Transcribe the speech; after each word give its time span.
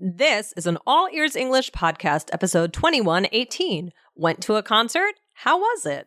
This 0.00 0.54
is 0.56 0.68
an 0.68 0.78
All 0.86 1.08
Ears 1.12 1.34
English 1.34 1.72
podcast, 1.72 2.28
episode 2.32 2.72
2118. 2.72 3.92
Went 4.14 4.40
to 4.42 4.54
a 4.54 4.62
concert? 4.62 5.14
How 5.32 5.58
was 5.58 5.86
it? 5.86 6.06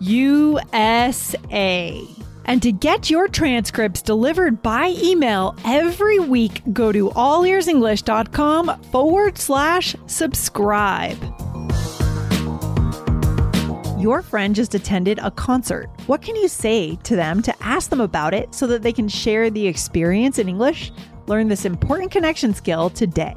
USA. 0.00 2.02
And 2.46 2.62
to 2.62 2.72
get 2.72 3.10
your 3.10 3.28
transcripts 3.28 4.02
delivered 4.02 4.62
by 4.62 4.94
email 4.98 5.54
every 5.64 6.18
week, 6.18 6.62
go 6.72 6.90
to 6.90 7.10
allearsenglish.com 7.10 8.82
forward 8.84 9.38
slash 9.38 9.94
subscribe. 10.06 11.18
Your 14.00 14.22
friend 14.22 14.54
just 14.54 14.74
attended 14.74 15.18
a 15.22 15.30
concert. 15.30 15.90
What 16.06 16.22
can 16.22 16.34
you 16.34 16.48
say 16.48 16.96
to 17.04 17.14
them 17.14 17.42
to 17.42 17.54
ask 17.62 17.90
them 17.90 18.00
about 18.00 18.32
it 18.32 18.54
so 18.54 18.66
that 18.66 18.82
they 18.82 18.94
can 18.94 19.08
share 19.08 19.50
the 19.50 19.66
experience 19.66 20.38
in 20.38 20.48
English? 20.48 20.90
Learn 21.26 21.48
this 21.48 21.66
important 21.66 22.10
connection 22.10 22.54
skill 22.54 22.88
today. 22.88 23.36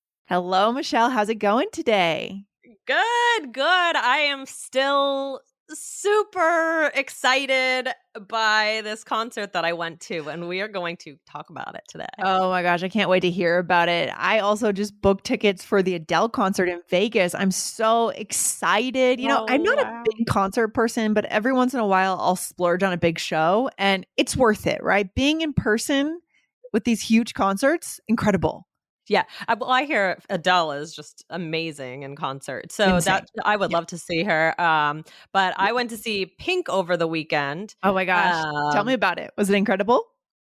Hello, 0.31 0.71
Michelle. 0.71 1.09
How's 1.09 1.27
it 1.27 1.39
going 1.39 1.67
today? 1.73 2.45
Good, 2.87 3.51
good. 3.51 3.65
I 3.97 4.27
am 4.29 4.45
still 4.45 5.41
super 5.67 6.89
excited 6.95 7.89
by 8.29 8.79
this 8.85 9.03
concert 9.03 9.51
that 9.51 9.65
I 9.65 9.73
went 9.73 9.99
to, 10.03 10.29
and 10.29 10.47
we 10.47 10.61
are 10.61 10.69
going 10.69 10.95
to 11.01 11.17
talk 11.29 11.49
about 11.49 11.75
it 11.75 11.81
today. 11.89 12.05
Oh 12.23 12.49
my 12.49 12.63
gosh, 12.63 12.81
I 12.81 12.87
can't 12.87 13.09
wait 13.09 13.19
to 13.19 13.29
hear 13.29 13.57
about 13.57 13.89
it. 13.89 14.09
I 14.15 14.39
also 14.39 14.71
just 14.71 15.01
booked 15.01 15.25
tickets 15.25 15.65
for 15.65 15.83
the 15.83 15.95
Adele 15.95 16.29
concert 16.29 16.69
in 16.69 16.79
Vegas. 16.89 17.35
I'm 17.35 17.51
so 17.51 18.07
excited. 18.07 19.19
You 19.19 19.27
know, 19.27 19.41
Oh, 19.41 19.45
I'm 19.49 19.63
not 19.63 19.79
wow. 19.79 20.01
a 20.01 20.09
big 20.15 20.27
concert 20.27 20.69
person, 20.69 21.13
but 21.13 21.25
every 21.25 21.51
once 21.51 21.73
in 21.73 21.81
a 21.81 21.85
while 21.85 22.17
I'll 22.21 22.37
splurge 22.37 22.83
on 22.83 22.93
a 22.93 22.97
big 22.97 23.19
show 23.19 23.69
and 23.77 24.05
it's 24.15 24.37
worth 24.37 24.65
it, 24.65 24.81
right? 24.81 25.13
Being 25.13 25.41
in 25.41 25.51
person 25.51 26.21
with 26.71 26.85
these 26.85 27.01
huge 27.01 27.33
concerts, 27.33 27.99
incredible. 28.07 28.65
Yeah, 29.11 29.23
I, 29.49 29.55
well, 29.55 29.69
I 29.69 29.83
hear 29.83 30.17
Adele 30.29 30.71
is 30.71 30.95
just 30.95 31.25
amazing 31.29 32.03
in 32.03 32.15
concert, 32.15 32.71
so 32.71 32.95
Insane. 32.95 33.03
that 33.05 33.29
I 33.43 33.57
would 33.57 33.69
Yeah. 33.69 33.77
love 33.77 33.87
to 33.87 33.97
see 33.97 34.23
her. 34.23 34.59
Um, 34.59 35.03
but 35.33 35.53
I 35.57 35.73
went 35.73 35.89
to 35.89 35.97
see 35.97 36.25
Pink 36.25 36.69
over 36.69 36.95
the 36.95 37.07
weekend. 37.07 37.75
Oh 37.83 37.93
my 37.93 38.05
gosh. 38.05 38.47
Tell 38.71 38.83
Um, 38.83 38.87
me 38.87 38.93
about 38.93 39.19
it. 39.19 39.31
Was 39.37 39.49
it 39.49 39.55
incredible? 39.55 40.05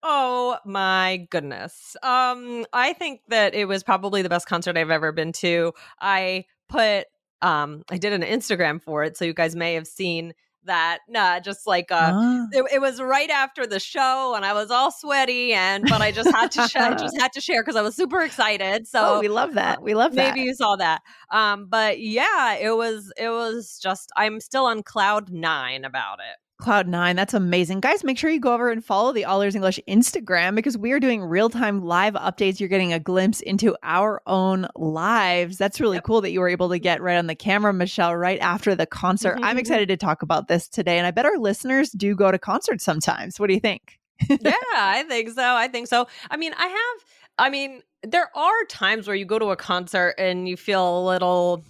Oh 0.03 0.59
my 0.65 1.27
goodness. 1.31 1.97
Um 2.03 2.65
I 2.73 2.93
think 2.93 3.21
that 3.29 3.55
it 3.55 3.67
was 3.67 3.83
probably 3.83 4.23
the 4.23 4.29
best 4.29 4.47
concert 4.47 4.77
I've 4.77 4.91
ever 4.91 5.13
been 5.13 5.33
to. 5.35 5.73
I 6.01 6.45
put 6.69 7.07
um 7.43 7.83
I 7.91 7.99
did 7.99 8.13
an 8.13 8.23
Instagram 8.23 8.81
for 8.83 9.03
it 9.05 9.17
so 9.17 9.25
you 9.25 9.35
guys 9.35 9.57
may 9.57 9.75
have 9.75 9.87
seen 9.87 10.33
that 10.67 10.99
nah 11.09 11.41
just 11.41 11.67
like 11.67 11.91
uh 11.91 12.13
Ah. 12.15 12.47
it, 12.53 12.65
it 12.75 12.81
was 12.81 13.01
right 13.01 13.31
after 13.31 13.67
the 13.67 13.81
show 13.81 14.35
and 14.37 14.45
I 14.45 14.53
was 14.53 14.71
all 14.71 14.91
sweaty 14.93 15.53
and 15.53 15.85
but 15.89 16.01
I 16.03 16.13
just 16.13 16.31
had 16.31 16.51
to 16.53 16.69
sh- 16.69 16.77
I 16.77 16.95
just 16.95 17.17
had 17.21 17.33
to 17.33 17.41
share 17.41 17.63
cuz 17.65 17.75
I 17.77 17.83
was 17.83 17.97
super 17.97 18.21
excited. 18.23 18.87
So 18.87 19.17
oh, 19.17 19.21
we 19.21 19.29
love 19.29 19.55
that. 19.55 19.83
We 19.83 19.95
love 19.95 20.15
that. 20.15 20.35
maybe 20.35 20.47
you 20.47 20.55
saw 20.55 20.77
that. 20.77 21.03
Um 21.31 21.67
but 21.69 22.01
yeah, 22.01 22.55
it 22.55 22.77
was 22.77 23.13
it 23.17 23.29
was 23.31 23.79
just 23.83 24.11
I'm 24.17 24.41
still 24.41 24.67
on 24.67 24.83
cloud 24.83 25.31
9 25.31 25.85
about 25.85 26.19
it. 26.21 26.37
Cloud 26.59 26.89
Nine. 26.89 27.17
That's 27.17 27.35
amazing. 27.35 27.81
Guys, 27.81 28.03
make 28.03 28.17
sure 28.19 28.31
you 28.31 28.41
go 28.41 28.55
over 28.55 28.71
and 28.71 28.85
follow 28.85 29.13
the 29.13 29.25
All 29.27 29.43
Ears 29.43 29.55
English 29.55 29.79
Instagram 29.87 30.55
because 30.55 30.79
we 30.79 30.93
are 30.93 31.01
doing 31.01 31.23
real 31.23 31.51
time 31.51 31.83
live 31.85 32.15
updates. 32.15 32.59
You're 32.61 32.69
getting 32.71 32.93
a 32.93 32.99
glimpse 32.99 33.41
into 33.41 33.77
our 33.83 34.23
own 34.27 34.67
lives. 34.75 35.59
That's 35.59 35.81
really 35.81 35.97
Yep. 35.99 36.05
cool 36.05 36.21
that 36.23 36.31
you 36.31 36.41
were 36.41 36.49
able 36.49 36.71
to 36.71 36.79
get 36.79 37.03
right 37.03 37.17
on 37.19 37.27
the 37.27 37.35
camera, 37.35 37.73
Michelle, 37.75 38.17
right 38.17 38.41
after 38.41 38.75
the 38.75 38.87
concert. 38.87 39.39
I'm 39.43 39.57
Mhm. 39.57 39.61
excited 39.61 39.89
to 39.89 39.97
talk 39.99 40.23
about 40.23 40.49
this 40.49 40.69
today. 40.69 40.97
And 40.99 41.07
I 41.07 41.11
bet 41.11 41.27
our 41.27 41.37
listeners 41.39 41.91
do 41.91 42.15
go 42.15 42.33
to 42.33 42.39
concerts 42.39 42.85
sometimes. 42.85 43.39
What 43.39 43.49
do 43.49 43.55
you 43.55 43.61
think? 43.61 43.99
yeah, 44.29 44.37
I 44.77 45.05
think 45.09 45.31
so. 45.31 45.43
I 45.55 45.69
think 45.69 45.89
so. 45.89 46.07
I 46.31 46.37
mean, 46.39 46.55
I 46.59 46.67
have, 46.69 47.05
I 47.39 47.51
mean, 47.51 47.83
there 48.03 48.31
are 48.35 48.65
times 48.69 49.07
where 49.07 49.17
you 49.17 49.27
go 49.27 49.39
to 49.39 49.51
a 49.51 49.57
concert 49.57 50.15
and 50.17 50.49
you 50.49 50.57
feel 50.57 51.01
a 51.01 51.05
little 51.07 51.63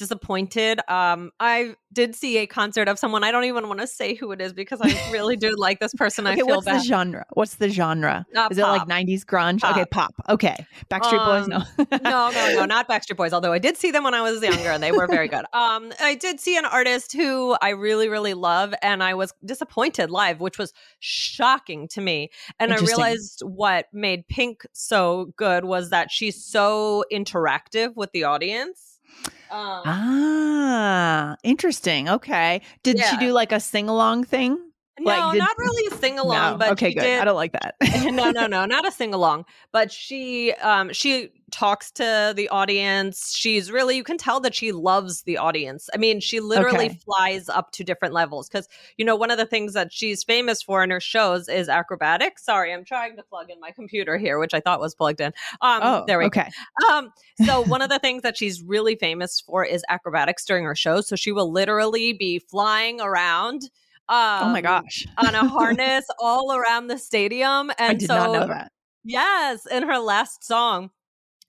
disappointed. 0.00 0.80
Um, 0.88 1.30
I 1.38 1.76
did 1.92 2.14
see 2.14 2.38
a 2.38 2.46
concert 2.46 2.88
of 2.88 2.98
someone, 2.98 3.22
I 3.22 3.30
don't 3.30 3.44
even 3.44 3.68
want 3.68 3.80
to 3.80 3.86
say 3.86 4.14
who 4.14 4.32
it 4.32 4.40
is 4.40 4.52
because 4.52 4.80
I 4.82 4.88
really 5.12 5.36
do 5.36 5.54
like 5.56 5.78
this 5.78 5.92
person. 5.94 6.26
I 6.26 6.36
feel 6.36 6.46
what's 6.46 6.64
bad. 6.64 6.80
the 6.80 6.84
genre? 6.84 7.26
What's 7.34 7.56
the 7.56 7.68
genre? 7.68 8.26
Uh, 8.34 8.48
Is 8.50 8.58
it 8.58 8.62
like 8.62 8.88
90s 8.88 9.24
grunge? 9.24 9.60
Pop. 9.60 9.76
Okay, 9.76 9.84
pop. 9.90 10.14
Okay. 10.28 10.66
Backstreet 10.90 11.24
Boys? 11.24 11.48
No. 11.48 11.62
no, 12.02 12.30
no, 12.30 12.54
no, 12.54 12.64
not 12.64 12.88
Backstreet 12.88 13.16
Boys. 13.16 13.32
Although 13.32 13.52
I 13.52 13.58
did 13.58 13.76
see 13.76 13.90
them 13.90 14.04
when 14.04 14.14
I 14.14 14.22
was 14.22 14.42
younger, 14.42 14.70
and 14.70 14.82
they 14.82 14.92
were 14.92 15.06
very 15.06 15.28
good. 15.28 15.44
Um, 15.60 15.92
I 16.00 16.14
did 16.14 16.40
see 16.40 16.56
an 16.56 16.64
artist 16.64 17.12
who 17.12 17.54
I 17.60 17.70
really, 17.70 18.08
really 18.08 18.34
love, 18.34 18.72
and 18.82 19.02
I 19.02 19.14
was 19.14 19.34
disappointed 19.44 20.10
live, 20.10 20.40
which 20.40 20.58
was 20.58 20.72
shocking 21.00 21.86
to 21.88 22.00
me. 22.00 22.30
And 22.58 22.72
I 22.72 22.78
realized 22.78 23.42
what 23.44 23.86
made 23.92 24.26
Pink 24.28 24.64
so 24.72 25.32
good 25.36 25.64
was 25.64 25.90
that 25.90 26.10
she's 26.10 26.42
so 26.42 27.04
interactive 27.12 27.94
with 27.94 28.12
the 28.12 28.24
audience. 28.24 28.98
Um, 29.50 29.82
Ah, 29.84 31.36
interesting. 31.42 32.08
Okay. 32.08 32.62
Did 32.82 32.98
she 33.10 33.16
do 33.16 33.32
like 33.32 33.52
a 33.52 33.60
sing 33.60 33.88
along 33.88 34.24
thing? 34.24 34.58
No, 34.98 35.04
like, 35.10 35.32
did- 35.32 35.38
not 35.38 35.56
really 35.58 35.94
a 35.94 35.98
sing 35.98 36.18
along, 36.18 36.52
No. 36.52 36.58
but 36.58 36.72
okay, 36.72 36.92
good. 36.92 37.00
did- 37.00 37.20
I 37.20 37.24
don't 37.24 37.36
like 37.36 37.52
that. 37.52 37.74
no, 38.12 38.30
no, 38.30 38.46
no, 38.48 38.64
not 38.66 38.86
a 38.86 38.90
sing 38.90 39.14
along. 39.14 39.44
But 39.72 39.92
she 39.92 40.52
um 40.54 40.92
she 40.92 41.30
talks 41.50 41.90
to 41.90 42.32
the 42.36 42.48
audience. 42.48 43.34
She's 43.36 43.72
really 43.72 43.96
you 43.96 44.04
can 44.04 44.16
tell 44.18 44.38
that 44.40 44.54
she 44.54 44.70
loves 44.72 45.22
the 45.22 45.36
audience. 45.38 45.88
I 45.92 45.96
mean, 45.96 46.20
she 46.20 46.38
literally 46.40 46.86
Okay. 46.86 46.98
flies 47.04 47.48
up 47.48 47.72
to 47.72 47.82
different 47.84 48.14
levels 48.14 48.48
cuz 48.48 48.68
you 48.98 49.04
know, 49.04 49.16
one 49.16 49.30
of 49.30 49.38
the 49.38 49.46
things 49.46 49.72
that 49.74 49.92
she's 49.92 50.22
famous 50.22 50.62
for 50.62 50.82
in 50.84 50.90
her 50.90 51.00
shows 51.00 51.48
is 51.48 51.68
acrobatics. 51.68 52.44
Sorry, 52.44 52.72
I'm 52.72 52.84
trying 52.84 53.16
to 53.16 53.22
plug 53.22 53.50
in 53.50 53.58
my 53.60 53.70
computer 53.72 54.16
here, 54.18 54.38
which 54.38 54.54
I 54.54 54.60
thought 54.60 54.80
was 54.80 54.94
plugged 54.94 55.20
in. 55.20 55.32
Um 55.60 55.80
oh, 55.82 56.04
there 56.06 56.18
we 56.18 56.26
okay. 56.26 56.50
go. 56.82 56.88
Um 56.88 57.12
so 57.36 57.60
one 57.62 57.82
of 57.82 57.88
the 57.90 57.98
things 57.98 58.22
that 58.22 58.36
she's 58.36 58.62
really 58.62 58.94
famous 58.96 59.40
for 59.40 59.64
is 59.64 59.82
acrobatics 59.88 60.44
during 60.44 60.64
her 60.64 60.76
shows. 60.76 61.08
So 61.08 61.16
she 61.16 61.32
will 61.32 61.50
literally 61.50 62.12
be 62.12 62.38
flying 62.38 63.00
around 63.00 63.70
um, 64.10 64.48
oh 64.48 64.52
my 64.52 64.60
gosh. 64.60 65.06
on 65.18 65.34
a 65.34 65.48
harness 65.48 66.04
all 66.18 66.52
around 66.52 66.88
the 66.88 66.98
stadium. 66.98 67.70
And 67.78 67.90
I 67.90 67.94
did 67.94 68.08
so, 68.08 68.16
not 68.16 68.32
know 68.32 68.46
that. 68.48 68.72
yes, 69.04 69.66
in 69.66 69.84
her 69.84 69.98
last 69.98 70.44
song, 70.44 70.90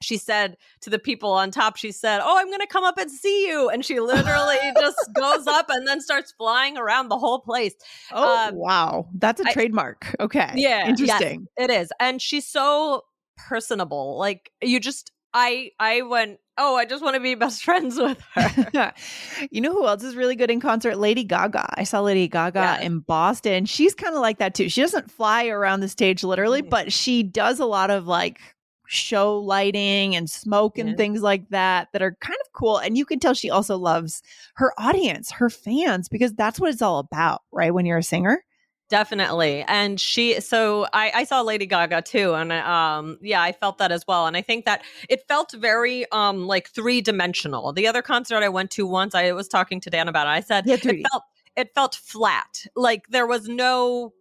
she 0.02 0.18
said 0.18 0.58
to 0.82 0.90
the 0.90 1.00
people 1.00 1.32
on 1.32 1.52
top, 1.52 1.76
she 1.76 1.92
said, 1.92 2.22
Oh, 2.24 2.38
I'm 2.38 2.48
going 2.48 2.60
to 2.60 2.68
come 2.68 2.84
up 2.84 2.98
and 2.98 3.10
see 3.10 3.48
you. 3.48 3.70
And 3.70 3.84
she 3.86 4.00
literally 4.00 4.58
just 4.80 4.98
goes 5.16 5.48
up 5.48 5.68
and 5.70 5.88
then 5.88 6.02
starts 6.02 6.34
flying 6.38 6.78
around 6.78 7.10
the 7.10 7.18
whole 7.18 7.40
place. 7.40 7.74
Oh, 8.12 8.48
um, 8.50 8.56
wow. 8.56 9.08
That's 9.16 9.42
a 9.42 9.48
I- 9.48 9.54
trademark. 9.54 10.16
Okay. 10.20 10.52
Yeah, 10.56 10.88
yes. 10.88 10.90
Interesting. 10.90 11.48
It 11.58 11.70
is. 11.70 11.92
And 12.00 12.22
she's 12.22 12.48
so 12.48 13.04
personable. 13.38 14.18
Like, 14.18 14.52
you 14.62 14.80
just, 14.80 15.12
I, 15.34 15.72
I 15.80 16.02
went, 16.02 16.40
Oh, 16.58 16.76
I 16.76 16.86
just 16.86 17.02
want 17.02 17.16
to 17.16 17.20
be 17.22 17.34
best 17.36 17.64
friends 17.66 17.98
with 17.98 18.20
her. 18.36 18.94
you 19.52 19.62
know 19.62 19.72
who 19.72 19.88
else 19.88 20.04
is 20.04 20.16
really 20.16 20.36
good 20.36 20.52
in 20.52 20.60
concert? 20.60 20.98
Lady 20.98 21.24
Gaga. 21.24 21.74
I 21.80 21.84
saw 21.86 22.02
Lady 22.02 22.28
Gaga 22.28 22.60
Yeah. 22.60 22.82
in 22.82 23.00
Boston. 23.00 23.66
She's 23.66 23.96
kind 23.96 24.14
of 24.14 24.22
like 24.22 24.38
that 24.40 24.54
too. 24.54 24.70
She 24.70 24.82
doesn't 24.82 25.10
fly 25.10 25.48
around 25.48 25.80
the 25.80 25.88
stage 25.90 26.24
literally, 26.24 26.62
Mhm. 26.62 26.70
but 26.70 26.92
she 26.94 27.24
does 27.24 27.60
a 27.60 27.66
lot 27.66 27.90
of 27.90 28.06
like 28.06 28.40
show 28.86 29.40
lighting 29.40 30.16
and 30.18 30.30
smoke 30.30 30.78
and 30.78 30.90
Yeah. 30.90 30.96
things 30.98 31.22
like 31.22 31.48
that 31.50 31.88
that 31.94 32.02
are 32.02 32.16
kind 32.20 32.38
of 32.46 32.52
cool. 32.52 32.78
And 32.78 32.98
you 32.98 33.06
can 33.06 33.20
tell 33.20 33.34
she 33.34 33.50
also 33.50 33.78
loves 33.78 34.22
her 34.56 34.74
audience, 34.78 35.32
her 35.32 35.50
fans, 35.50 36.10
because 36.10 36.34
that's 36.34 36.60
what 36.60 36.70
it's 36.70 36.82
all 36.82 37.00
about, 37.00 37.42
right? 37.54 37.74
When 37.74 37.86
you're 37.86 37.98
a 38.00 38.04
singer. 38.04 38.44
Definitely 38.92 39.64
and 39.70 40.02
she 40.02 40.42
so 40.42 40.86
i 40.92 41.12
i 41.16 41.24
saw 41.24 41.40
lady 41.42 41.66
gaga 41.66 42.02
too 42.02 42.34
and 42.34 42.52
um 42.52 43.18
yeah 43.22 43.42
i 43.42 43.54
felt 43.54 43.78
that 43.78 43.90
as 43.90 44.06
well 44.06 44.28
and 44.28 44.36
i 44.36 44.42
think 44.42 44.66
that 44.66 44.82
it 45.08 45.26
felt 45.30 45.54
very 45.54 46.06
um 46.12 46.46
like 46.46 46.68
three-dimensional 46.68 47.72
the 47.72 47.88
other 47.88 48.02
concert 48.02 48.44
i 48.44 48.50
went 48.50 48.70
to 48.70 48.86
once 48.86 49.16
i 49.16 49.32
was 49.32 49.48
talking 49.48 49.80
to 49.80 49.90
dan 49.90 50.10
about 50.10 50.28
it 50.28 50.32
i 50.32 50.42
said 50.42 50.66
Yeah, 50.66 50.76
it 50.76 51.08
felt 51.10 51.24
it 51.56 51.74
felt 51.74 51.96
flat 51.96 52.66
like 52.76 53.08
there 53.08 53.26
was 53.26 53.48
no 53.48 54.14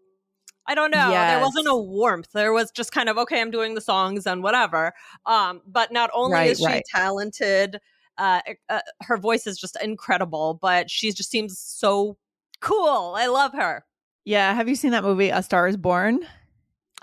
I 0.66 0.74
don't 0.76 0.92
know. 0.92 1.10
There 1.26 1.40
wasn't 1.40 1.66
a 1.66 1.74
warmth. 1.74 2.28
There 2.32 2.52
was 2.52 2.70
just 2.70 2.92
kind 2.92 3.08
of 3.08 3.18
okay. 3.18 3.40
I'm 3.40 3.50
doing 3.50 3.74
the 3.74 3.80
songs 3.80 4.24
and 4.24 4.40
whatever. 4.40 4.92
Um, 5.26 5.62
but 5.66 5.90
not 5.90 6.10
only 6.14 6.32
Right, 6.32 6.50
is 6.50 6.58
she 6.58 6.64
right. 6.64 6.84
talented, 6.94 7.80
uh, 8.18 8.40
uh, 8.68 8.80
her 9.00 9.16
voice 9.16 9.48
is 9.48 9.58
just 9.58 9.76
incredible. 9.82 10.60
But 10.62 10.88
she 10.88 11.10
just 11.10 11.28
seems 11.28 11.58
so 11.58 12.18
cool. 12.60 13.14
I 13.16 13.26
love 13.26 13.52
her. 13.54 13.84
Yeah. 14.24 14.54
Have 14.54 14.68
you 14.68 14.74
seen 14.74 14.92
that 14.92 15.04
movie, 15.04 15.30
A 15.30 15.42
Star 15.42 15.66
Is 15.68 15.76
Born? 15.76 16.20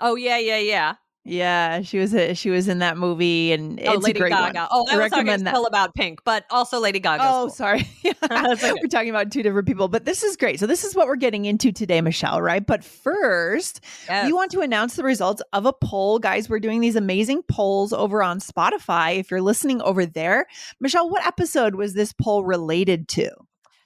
Oh 0.00 0.14
yeah, 0.14 0.38
yeah, 0.38 0.58
yeah. 0.58 0.94
Yeah, 1.28 1.82
she 1.82 1.98
was 1.98 2.14
a, 2.14 2.32
she 2.34 2.48
was 2.48 2.68
in 2.68 2.78
that 2.78 2.96
movie, 2.96 3.52
and 3.52 3.78
oh, 3.86 3.98
Lady 3.98 4.18
a 4.18 4.22
great 4.22 4.30
Gaga. 4.30 4.60
one. 4.60 4.68
Oh, 4.70 4.86
I, 4.88 4.94
I 4.94 4.96
was 4.96 5.10
talking 5.10 5.26
recommend 5.26 5.46
that. 5.46 5.50
still 5.50 5.66
about 5.66 5.94
Pink, 5.94 6.20
but 6.24 6.44
also 6.48 6.80
Lady 6.80 7.00
Gaga. 7.00 7.22
Oh, 7.24 7.48
sorry. 7.48 7.86
Okay. 8.30 8.72
We're 8.72 8.88
talking 8.88 9.10
about 9.10 9.30
two 9.30 9.42
different 9.42 9.66
people, 9.66 9.88
but 9.88 10.04
this 10.04 10.22
is 10.22 10.36
great. 10.36 10.58
So 10.58 10.66
this 10.66 10.84
is 10.84 10.94
what 10.94 11.06
we're 11.06 11.16
getting 11.16 11.44
into 11.44 11.72
today, 11.72 12.00
Michelle, 12.00 12.40
right? 12.40 12.64
But 12.64 12.84
first, 12.84 13.80
we 14.24 14.32
want 14.32 14.50
to 14.52 14.60
announce 14.60 14.96
the 14.96 15.04
results 15.04 15.42
of 15.52 15.66
a 15.66 15.72
poll. 15.72 16.18
Guys, 16.18 16.48
we're 16.48 16.60
doing 16.60 16.80
these 16.80 16.96
amazing 16.96 17.42
polls 17.42 17.92
over 17.92 18.22
on 18.22 18.38
Spotify. 18.38 19.18
If 19.18 19.30
you're 19.30 19.42
listening 19.42 19.82
over 19.82 20.06
there, 20.06 20.46
Michelle, 20.80 21.10
what 21.10 21.26
episode 21.26 21.74
was 21.74 21.94
this 21.94 22.12
poll 22.12 22.44
related 22.44 23.08
to? 23.10 23.30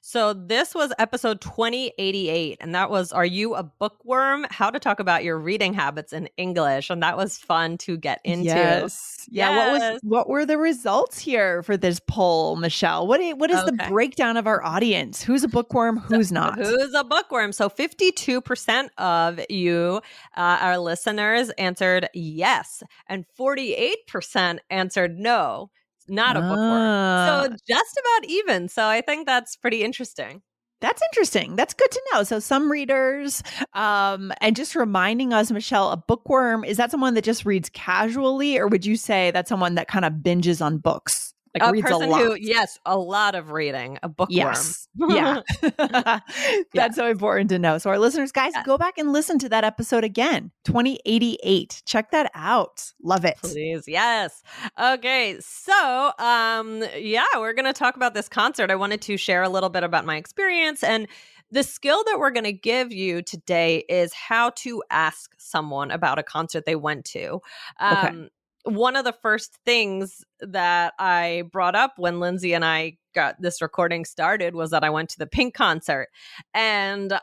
So 0.04 0.32
this 0.32 0.74
was 0.74 0.92
episode 0.98 1.40
2088, 1.40 2.58
and 2.60 2.74
that 2.74 2.90
was 2.90 3.12
Are 3.12 3.24
You 3.24 3.54
a 3.54 3.62
Bookworm? 3.62 4.44
How 4.50 4.68
to 4.68 4.80
Talk 4.80 4.98
About 4.98 5.22
Your 5.22 5.38
Reading 5.38 5.72
Habits 5.74 6.12
in 6.12 6.28
English. 6.36 6.90
And 6.90 7.04
that 7.04 7.16
was 7.16 7.38
fun 7.38 7.78
to 7.78 7.96
get 7.96 8.20
into. 8.24 8.46
Yes. 8.46 9.28
Yeah. 9.30 9.56
What 9.56 9.72
was 9.92 10.00
what 10.02 10.28
were 10.28 10.44
the 10.44 10.58
results 10.58 11.20
here 11.20 11.62
for 11.62 11.76
this 11.76 12.00
poll, 12.08 12.56
Michelle? 12.56 13.06
What 13.06 13.20
i- 13.20 13.32
what 13.34 13.52
is 13.52 13.64
the 13.64 13.70
breakdown 13.88 14.36
of 14.36 14.48
our 14.48 14.60
audience? 14.64 15.22
Who's 15.22 15.44
a 15.44 15.48
bookworm? 15.48 15.96
Who's 16.08 16.32
not? 16.32 16.58
Who's 16.58 16.92
a 16.94 17.04
bookworm? 17.04 17.52
So 17.52 17.68
52% 17.70 18.88
of 18.98 19.40
you, 19.48 20.00
uh, 20.36 20.58
our 20.60 20.78
listeners, 20.78 21.50
answered 21.50 22.08
yes, 22.12 22.82
and 23.06 23.24
48% 23.38 24.58
answered 24.68 25.16
no, 25.16 25.70
not 26.08 26.36
a 26.36 26.40
bookworm. 26.40 26.58
Ah. 26.60 27.44
So 27.46 27.56
just 27.68 28.00
about 28.00 28.30
even. 28.30 28.68
So 28.68 28.86
I 28.86 29.00
think 29.00 29.26
that's 29.26 29.56
pretty 29.56 29.82
interesting. 29.82 30.42
That's 30.80 31.00
interesting. 31.12 31.54
That's 31.54 31.74
good 31.74 31.90
to 31.92 32.02
know. 32.12 32.24
So 32.24 32.40
some 32.40 32.70
readers, 32.70 33.42
um, 33.72 34.32
and 34.40 34.56
just 34.56 34.74
reminding 34.74 35.32
us, 35.32 35.52
Michelle, 35.52 35.92
a 35.92 35.96
bookworm 35.96 36.64
is 36.64 36.76
that 36.76 36.90
someone 36.90 37.14
that 37.14 37.22
just 37.22 37.46
reads 37.46 37.68
casually, 37.68 38.58
or 38.58 38.66
would 38.66 38.84
you 38.84 38.96
say 38.96 39.30
that's 39.30 39.48
someone 39.48 39.76
that 39.76 39.86
kind 39.86 40.04
of 40.04 40.14
binges 40.14 40.60
on 40.60 40.78
books, 40.78 41.34
like 41.54 41.68
a 41.68 41.72
reads 41.72 41.86
person 41.86 42.08
a 42.08 42.10
lot? 42.10 42.20
who, 42.22 42.34
yes, 42.40 42.78
a 42.86 42.96
lot 42.96 43.34
of 43.34 43.50
reading, 43.50 43.98
a 44.02 44.08
bookworm. 44.08 44.36
Yes. 44.36 44.88
Yeah. 44.96 45.40
That's 46.74 46.96
so 46.96 47.06
important 47.08 47.50
to 47.50 47.58
know. 47.58 47.78
So, 47.78 47.90
our 47.90 47.98
listeners, 47.98 48.32
guys, 48.32 48.52
Yeah. 48.54 48.62
go 48.64 48.78
back 48.78 48.98
and 48.98 49.12
listen 49.12 49.38
to 49.40 49.48
that 49.50 49.64
episode 49.64 50.04
again 50.04 50.50
2088. 50.64 51.82
Check 51.86 52.10
that 52.12 52.30
out. 52.34 52.92
Love 53.02 53.24
it. 53.24 53.36
Please, 53.42 53.84
yes. 53.86 54.42
Okay, 54.80 55.36
so 55.40 56.12
um 56.18 56.84
yeah, 56.96 57.24
we're 57.36 57.52
going 57.52 57.66
to 57.66 57.72
talk 57.72 57.96
about 57.96 58.14
this 58.14 58.28
concert. 58.28 58.70
I 58.70 58.76
wanted 58.76 59.02
to 59.02 59.16
share 59.16 59.42
a 59.42 59.48
little 59.48 59.68
bit 59.70 59.82
about 59.82 60.04
my 60.04 60.16
experience 60.16 60.82
and 60.82 61.06
the 61.50 61.62
skill 61.62 62.02
that 62.04 62.18
we're 62.18 62.30
going 62.30 62.44
to 62.44 62.52
give 62.52 62.92
you 62.92 63.20
today 63.20 63.84
is 63.88 64.14
how 64.14 64.50
to 64.56 64.82
ask 64.90 65.32
someone 65.36 65.90
about 65.90 66.18
a 66.18 66.22
concert 66.22 66.64
they 66.64 66.76
went 66.76 67.04
to. 67.04 67.40
Okay. 67.82 68.28
One 68.64 68.96
of 68.96 69.04
the 69.04 69.14
first 69.22 69.58
things 69.64 70.24
that 70.40 70.94
I 70.98 71.44
brought 71.50 71.74
up 71.74 71.94
when 71.96 72.20
Lindsay 72.20 72.54
and 72.54 72.64
I 72.64 72.98
got 73.14 73.40
this 73.40 73.60
recording 73.60 74.04
started 74.04 74.54
was 74.54 74.70
that 74.70 74.84
I 74.84 74.90
went 74.90 75.10
to 75.10 75.18
the 75.18 75.26
Pink 75.26 75.54
concert 75.54 76.08
and 76.54 77.18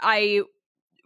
I 0.00 0.42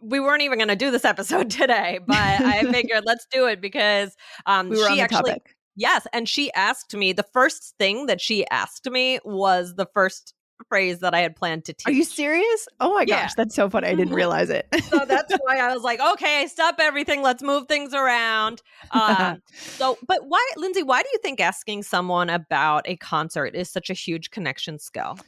we 0.01 0.19
weren't 0.19 0.41
even 0.41 0.59
going 0.59 0.67
to 0.67 0.75
do 0.75 0.91
this 0.91 1.05
episode 1.05 1.49
today, 1.49 1.99
but 2.05 2.17
I 2.17 2.63
figured 2.71 3.03
let's 3.05 3.25
do 3.31 3.47
it 3.47 3.61
because 3.61 4.15
um 4.45 4.69
We 4.69 4.77
she 4.77 4.99
actually 4.99 5.31
topic. 5.31 5.55
Yes, 5.75 6.05
and 6.13 6.29
she 6.29 6.53
asked 6.53 6.95
me 6.95 7.13
the 7.13 7.23
first 7.23 7.73
thing 7.79 8.05
that 8.05 8.21
she 8.21 8.47
asked 8.49 8.89
me 8.89 9.19
was 9.25 9.73
the 9.75 9.87
first 9.93 10.35
phrase 10.63 10.99
that 10.99 11.13
I 11.13 11.19
had 11.19 11.35
planned 11.35 11.65
to 11.65 11.73
teach. 11.73 11.87
Are 11.87 11.95
you 11.95 12.03
serious? 12.03 12.67
Oh 12.79 12.93
my 12.93 13.05
Yeah. 13.05 13.23
gosh, 13.23 13.33
that's 13.35 13.55
so 13.55 13.69
funny. 13.69 13.87
I 13.87 13.95
didn't 13.95 14.13
realize 14.13 14.49
it. 14.49 14.67
so 14.91 15.05
that's 15.07 15.33
why 15.41 15.57
I 15.59 15.73
was 15.73 15.83
like, 15.83 15.99
okay, 15.99 16.47
stop 16.47 16.75
everything. 16.79 17.21
Let's 17.21 17.43
move 17.43 17.67
things 17.67 17.93
around. 17.93 18.61
Um, 18.91 19.41
so, 19.77 19.97
but 20.07 20.19
why, 20.27 20.45
Lindsay? 20.57 20.83
Why 20.83 21.01
do 21.01 21.09
you 21.11 21.19
think 21.19 21.39
asking 21.39 21.83
someone 21.83 22.29
about 22.29 22.87
a 22.87 22.95
concert 22.97 23.55
is 23.55 23.69
such 23.69 23.89
a 23.89 23.93
huge 23.93 24.31
connection 24.31 24.79
skill? 24.79 25.19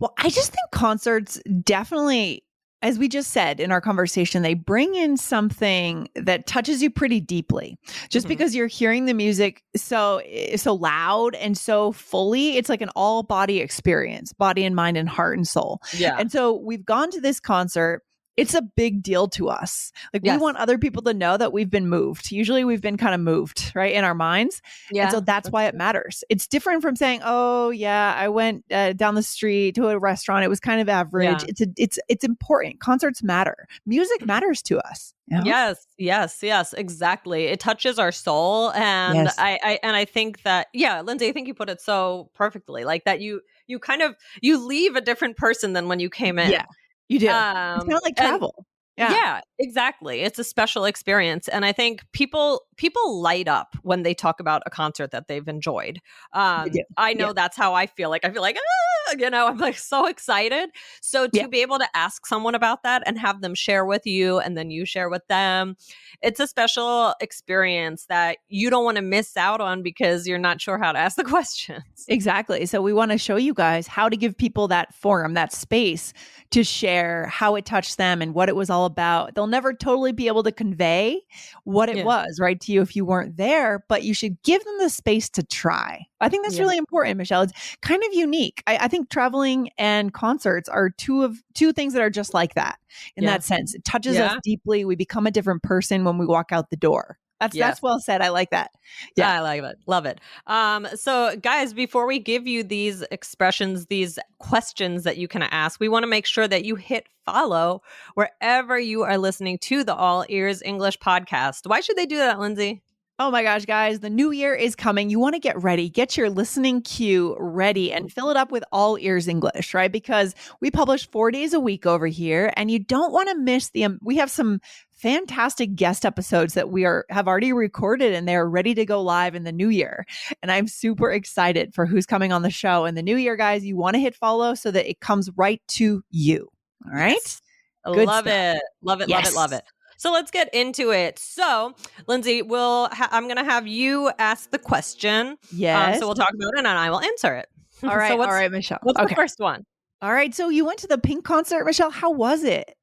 Well, 0.00 0.12
I 0.18 0.28
just 0.28 0.50
think 0.52 0.70
concerts 0.72 1.40
definitely, 1.62 2.44
as 2.84 2.98
we 2.98 3.08
just 3.08 3.30
said 3.32 3.58
in 3.58 3.72
our 3.72 3.80
conversation, 3.80 4.42
they 4.42 4.54
bring 4.54 4.94
in 4.94 5.16
something 5.16 6.08
that 6.14 6.46
touches 6.46 6.82
you 6.82 6.90
pretty 6.90 7.18
deeply. 7.18 7.76
Just 8.10 8.26
Mhm. 8.26 8.28
because 8.28 8.54
you're 8.54 8.66
hearing 8.68 9.06
the 9.06 9.14
music 9.14 9.62
so 9.74 10.20
eh, 10.26 10.56
so 10.56 10.74
loud 10.74 11.34
and 11.36 11.56
so 11.58 11.90
fully, 11.92 12.56
it's 12.58 12.68
like 12.68 12.82
an 12.82 12.90
all 12.94 13.22
body 13.22 13.58
experience, 13.60 14.32
body 14.32 14.64
and 14.64 14.76
mind 14.76 14.96
and 14.96 15.08
heart 15.08 15.36
and 15.36 15.48
soul. 15.48 15.80
Yeah, 15.96 16.16
And 16.18 16.30
so 16.30 16.52
we've 16.52 16.84
gone 16.84 17.10
to 17.10 17.20
this 17.20 17.40
concert. 17.40 18.02
It's 18.36 18.54
a 18.54 18.62
big 18.62 19.02
deal 19.02 19.28
to 19.28 19.48
us. 19.48 19.92
Like 20.12 20.22
Yes. 20.24 20.38
we 20.38 20.42
want 20.42 20.56
other 20.56 20.76
people 20.78 21.02
to 21.02 21.14
know 21.14 21.36
that 21.36 21.52
we've 21.52 21.70
been 21.70 21.88
moved. 21.88 22.32
Usually 22.32 22.64
we've 22.64 22.80
been 22.80 22.96
kind 22.96 23.14
of 23.14 23.20
moved, 23.20 23.70
right, 23.74 23.92
in 23.94 24.04
our 24.04 24.14
minds. 24.14 24.60
yeah. 24.90 25.04
And 25.04 25.12
so 25.12 25.20
that's 25.20 25.50
why 25.50 25.64
it 25.66 25.74
matters. 25.74 26.24
It's 26.28 26.46
different 26.46 26.82
from 26.82 26.96
saying, 26.96 27.20
"Oh 27.24 27.70
yeah, 27.70 28.14
I 28.16 28.28
went 28.28 28.64
uh, 28.70 28.92
down 28.94 29.14
the 29.14 29.22
street 29.22 29.74
to 29.76 29.88
a 29.88 29.98
restaurant. 29.98 30.44
It 30.44 30.48
was 30.48 30.60
kind 30.60 30.80
of 30.80 30.88
average." 30.88 31.42
Yeah. 31.42 31.48
It's 31.48 31.60
a, 31.60 31.66
it's 31.76 31.98
it's 32.08 32.24
important. 32.24 32.80
Concerts 32.80 33.22
matter. 33.22 33.68
Music 33.86 34.24
matters 34.26 34.62
to 34.62 34.78
us. 34.80 35.14
you 35.26 35.38
know? 35.38 35.44
Yes, 35.44 35.86
yes, 35.96 36.38
yes, 36.42 36.72
exactly. 36.72 37.44
It 37.44 37.60
touches 37.60 37.98
our 37.98 38.12
soul, 38.12 38.72
and 38.72 39.14
Yes. 39.14 39.34
I, 39.38 39.58
I, 39.62 39.78
and 39.82 39.96
I 39.96 40.04
think 40.04 40.42
that, 40.42 40.66
yeah, 40.74 41.00
Lindsay, 41.00 41.28
I 41.28 41.32
think 41.32 41.46
you 41.48 41.54
put 41.54 41.70
it 41.70 41.80
so 41.80 42.30
perfectly. 42.34 42.84
Like 42.84 43.04
that, 43.04 43.20
you, 43.20 43.40
you 43.66 43.78
kind 43.78 44.02
of, 44.02 44.14
you 44.42 44.58
leave 44.58 44.96
a 44.96 45.00
different 45.00 45.36
person 45.38 45.72
than 45.72 45.88
when 45.88 45.98
you 46.00 46.10
came 46.10 46.38
in. 46.38 46.50
Yeah, 46.50 46.66
you 47.08 47.18
do. 47.18 47.28
Um, 47.28 47.76
it's 47.76 47.84
kind 47.84 47.92
of 47.94 48.02
like 48.02 48.16
travel. 48.16 48.66
Yeah. 48.96 49.10
Yeah. 49.10 49.40
exactly. 49.58 50.20
It's 50.20 50.38
a 50.38 50.44
special 50.44 50.84
experience, 50.84 51.48
and 51.48 51.64
I 51.64 51.72
think 51.72 52.04
people 52.12 52.62
people 52.76 53.20
light 53.20 53.46
up 53.48 53.76
when 53.82 54.02
they 54.02 54.14
talk 54.14 54.40
about 54.40 54.62
a 54.66 54.70
concert 54.70 55.10
that 55.12 55.28
they've 55.28 55.46
enjoyed. 55.46 56.00
Um, 56.32 56.70
do. 56.70 56.82
I 56.96 57.14
know 57.14 57.28
Yeah. 57.28 57.32
that's 57.34 57.56
how 57.56 57.74
I 57.74 57.86
feel. 57.86 58.10
Like 58.10 58.24
I 58.24 58.30
feel 58.30 58.42
like, 58.42 58.56
ah, 58.58 59.14
you 59.16 59.30
know, 59.30 59.46
I'm 59.46 59.58
like 59.58 59.78
so 59.78 60.06
excited. 60.06 60.70
So 61.00 61.26
to 61.28 61.38
Yeah. 61.38 61.46
be 61.46 61.62
able 61.62 61.78
to 61.78 61.86
ask 61.94 62.26
someone 62.26 62.54
about 62.56 62.82
that 62.82 63.02
and 63.06 63.16
have 63.18 63.40
them 63.42 63.54
share 63.54 63.84
with 63.84 64.06
you, 64.06 64.38
and 64.40 64.56
then 64.56 64.70
you 64.70 64.84
share 64.84 65.08
with 65.08 65.26
them, 65.28 65.76
it's 66.22 66.40
a 66.40 66.46
special 66.48 67.14
experience 67.20 68.06
that 68.06 68.38
you 68.48 68.70
don't 68.70 68.84
want 68.84 68.96
to 68.96 69.02
miss 69.02 69.36
out 69.36 69.60
on 69.60 69.82
because 69.82 70.26
you're 70.26 70.38
not 70.38 70.60
sure 70.60 70.78
how 70.78 70.90
to 70.92 70.98
ask 70.98 71.16
the 71.16 71.24
questions. 71.36 71.84
Exactly. 72.08 72.66
So 72.66 72.82
we 72.82 72.92
want 72.92 73.12
to 73.12 73.18
show 73.18 73.36
you 73.36 73.54
guys 73.54 73.86
how 73.86 74.08
to 74.08 74.16
give 74.16 74.36
people 74.36 74.66
that 74.68 74.92
forum, 74.94 75.34
that 75.34 75.52
space 75.52 76.12
to 76.50 76.64
share 76.64 77.26
how 77.26 77.54
it 77.54 77.64
touched 77.64 77.98
them 77.98 78.20
and 78.22 78.34
what 78.34 78.48
it 78.48 78.56
was 78.56 78.68
all 78.70 78.83
about. 78.84 79.34
They'll 79.34 79.46
never 79.46 79.72
totally 79.72 80.12
be 80.12 80.26
able 80.28 80.42
to 80.44 80.52
convey 80.52 81.20
what 81.64 81.88
it 81.88 81.98
Yeah. 81.98 82.04
was, 82.04 82.38
right, 82.40 82.60
to 82.60 82.72
you 82.72 82.82
if 82.82 82.94
you 82.96 83.04
weren't 83.04 83.36
there, 83.36 83.84
but 83.88 84.02
you 84.02 84.14
should 84.14 84.42
give 84.42 84.64
them 84.64 84.78
the 84.78 84.90
space 84.90 85.28
to 85.30 85.42
try. 85.42 86.06
I 86.20 86.28
think 86.28 86.44
that's 86.44 86.56
Yeah. 86.56 86.62
really 86.62 86.78
important, 86.78 87.18
Michelle. 87.18 87.42
It's 87.42 87.52
kind 87.82 88.02
of 88.04 88.14
unique. 88.14 88.62
I, 88.66 88.78
I 88.78 88.88
think 88.88 89.10
traveling 89.10 89.70
and 89.78 90.12
concerts 90.12 90.68
are 90.68 90.90
two 90.90 91.22
of 91.22 91.42
two 91.54 91.72
things 91.72 91.92
that 91.92 92.02
are 92.02 92.10
just 92.10 92.34
like 92.34 92.54
that 92.54 92.78
in 93.16 93.24
Yeah. 93.24 93.30
that 93.30 93.44
sense. 93.44 93.74
It 93.74 93.84
touches 93.84 94.18
us 94.18 94.36
deeply. 94.42 94.84
We 94.84 94.96
become 94.96 95.26
a 95.26 95.30
different 95.30 95.62
person 95.62 96.04
when 96.04 96.18
we 96.18 96.26
walk 96.26 96.52
out 96.52 96.70
the 96.70 96.76
door. 96.76 97.18
That's 97.40 97.54
Yes. 97.56 97.68
that's 97.68 97.82
well 97.82 97.98
said. 98.00 98.20
I 98.22 98.28
like 98.28 98.50
that. 98.50 98.70
Yeah. 99.16 99.30
I 99.32 99.40
like 99.40 99.62
it. 99.62 99.76
Love 99.86 100.06
it. 100.06 100.20
Um, 100.46 100.86
so 100.94 101.36
guys, 101.36 101.72
before 101.74 102.06
we 102.06 102.18
give 102.18 102.46
you 102.46 102.62
these 102.62 103.02
expressions, 103.10 103.86
these 103.86 104.18
questions 104.38 105.02
that 105.04 105.16
you 105.16 105.28
can 105.28 105.42
ask, 105.42 105.80
we 105.80 105.88
want 105.88 106.04
to 106.04 106.08
make 106.08 106.26
sure 106.26 106.46
that 106.48 106.64
you 106.64 106.76
hit 106.76 107.06
follow 107.26 107.82
wherever 108.14 108.78
you 108.78 109.02
are 109.02 109.18
listening 109.18 109.58
to 109.58 109.82
the 109.84 109.94
All 109.94 110.24
Ears 110.28 110.62
English 110.62 110.98
podcast. 110.98 111.66
Why 111.66 111.80
should 111.80 111.96
they 111.96 112.06
do 112.06 112.18
that, 112.18 112.38
Lindsay? 112.38 112.82
Oh 113.20 113.30
my 113.30 113.44
gosh, 113.44 113.64
guys, 113.64 114.00
the 114.00 114.10
new 114.10 114.32
year 114.32 114.56
is 114.56 114.74
coming. 114.74 115.08
You 115.08 115.20
want 115.20 115.34
to 115.34 115.38
get 115.38 115.62
ready. 115.62 115.88
Get 115.88 116.16
your 116.16 116.28
listening 116.30 116.82
queue 116.82 117.36
ready 117.38 117.92
and 117.92 118.12
fill 118.12 118.28
it 118.28 118.36
up 118.36 118.50
with 118.50 118.64
all 118.72 118.98
ears 118.98 119.28
English, 119.28 119.72
right? 119.72 119.92
Because 119.92 120.34
we 120.60 120.68
publish 120.68 121.08
four 121.08 121.30
days 121.30 121.52
a 121.52 121.60
week 121.60 121.86
over 121.86 122.08
here 122.08 122.52
and 122.56 122.72
you 122.72 122.80
don't 122.80 123.12
want 123.12 123.28
to 123.28 123.38
miss 123.38 123.70
the, 123.70 123.84
um, 123.84 124.00
we 124.02 124.16
have 124.16 124.32
some 124.32 124.58
fantastic 124.90 125.76
guest 125.76 126.04
episodes 126.04 126.54
that 126.54 126.70
we 126.70 126.84
are 126.84 127.04
have 127.08 127.28
already 127.28 127.52
recorded 127.52 128.14
and 128.14 128.26
they're 128.26 128.50
ready 128.50 128.74
to 128.74 128.84
go 128.84 129.00
live 129.00 129.36
in 129.36 129.44
the 129.44 129.52
new 129.52 129.68
year. 129.68 130.06
And 130.42 130.50
I'm 130.50 130.66
super 130.66 131.12
excited 131.12 131.72
for 131.72 131.86
who's 131.86 132.06
coming 132.06 132.32
on 132.32 132.42
the 132.42 132.50
show 132.50 132.84
in 132.84 132.96
the 132.96 133.02
new 133.02 133.16
year, 133.16 133.36
guys. 133.36 133.64
You 133.64 133.76
want 133.76 133.94
to 133.94 134.00
hit 134.00 134.16
follow 134.16 134.56
so 134.56 134.72
that 134.72 134.90
it 134.90 134.98
comes 134.98 135.30
right 135.36 135.62
to 135.68 136.02
you. 136.10 136.48
All 136.84 136.92
right. 136.92 137.40
Good 137.84 138.06
love 138.08 138.24
stuff. 138.24 138.56
it. 138.56 138.62
Love 138.82 139.00
it. 139.02 139.08
Love 139.08 139.24
it. 139.24 139.34
Love 139.34 139.52
it. 139.52 139.64
So 139.96 140.12
let's 140.12 140.30
get 140.30 140.52
into 140.54 140.90
it. 140.90 141.18
So, 141.18 141.74
Lindsay, 142.06 142.42
we'll 142.42 142.88
ha- 142.88 143.08
I'm 143.12 143.24
going 143.24 143.36
to 143.36 143.44
have 143.44 143.66
you 143.66 144.10
ask 144.18 144.50
the 144.50 144.58
question. 144.58 145.26
Um, 145.28 145.38
Yes. 145.52 145.98
so 146.00 146.06
we'll 146.06 146.14
talk 146.14 146.32
about 146.34 146.52
it 146.54 146.58
and 146.58 146.68
I 146.68 146.90
will 146.90 147.00
answer 147.00 147.34
it. 147.36 147.48
All 147.82 147.96
right. 147.96 148.08
so 148.08 148.20
all 148.20 148.28
right, 148.28 148.50
Michelle. 148.50 148.78
What's 148.82 148.98
okay. 148.98 149.08
the 149.08 149.14
first 149.14 149.38
one? 149.40 149.64
All 150.00 150.12
right. 150.12 150.34
So 150.34 150.48
you 150.48 150.64
went 150.64 150.78
to 150.80 150.86
the 150.86 150.98
Pink 150.98 151.24
concert, 151.24 151.64
Michelle. 151.64 151.90
How 151.90 152.10
was 152.10 152.44
it? 152.44 152.74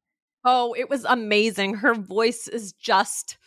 Oh, 0.44 0.74
it 0.78 0.90
was 0.90 1.06
amazing. 1.06 1.76
Her 1.76 1.94
voice 1.94 2.48
is 2.48 2.74
just 2.74 3.38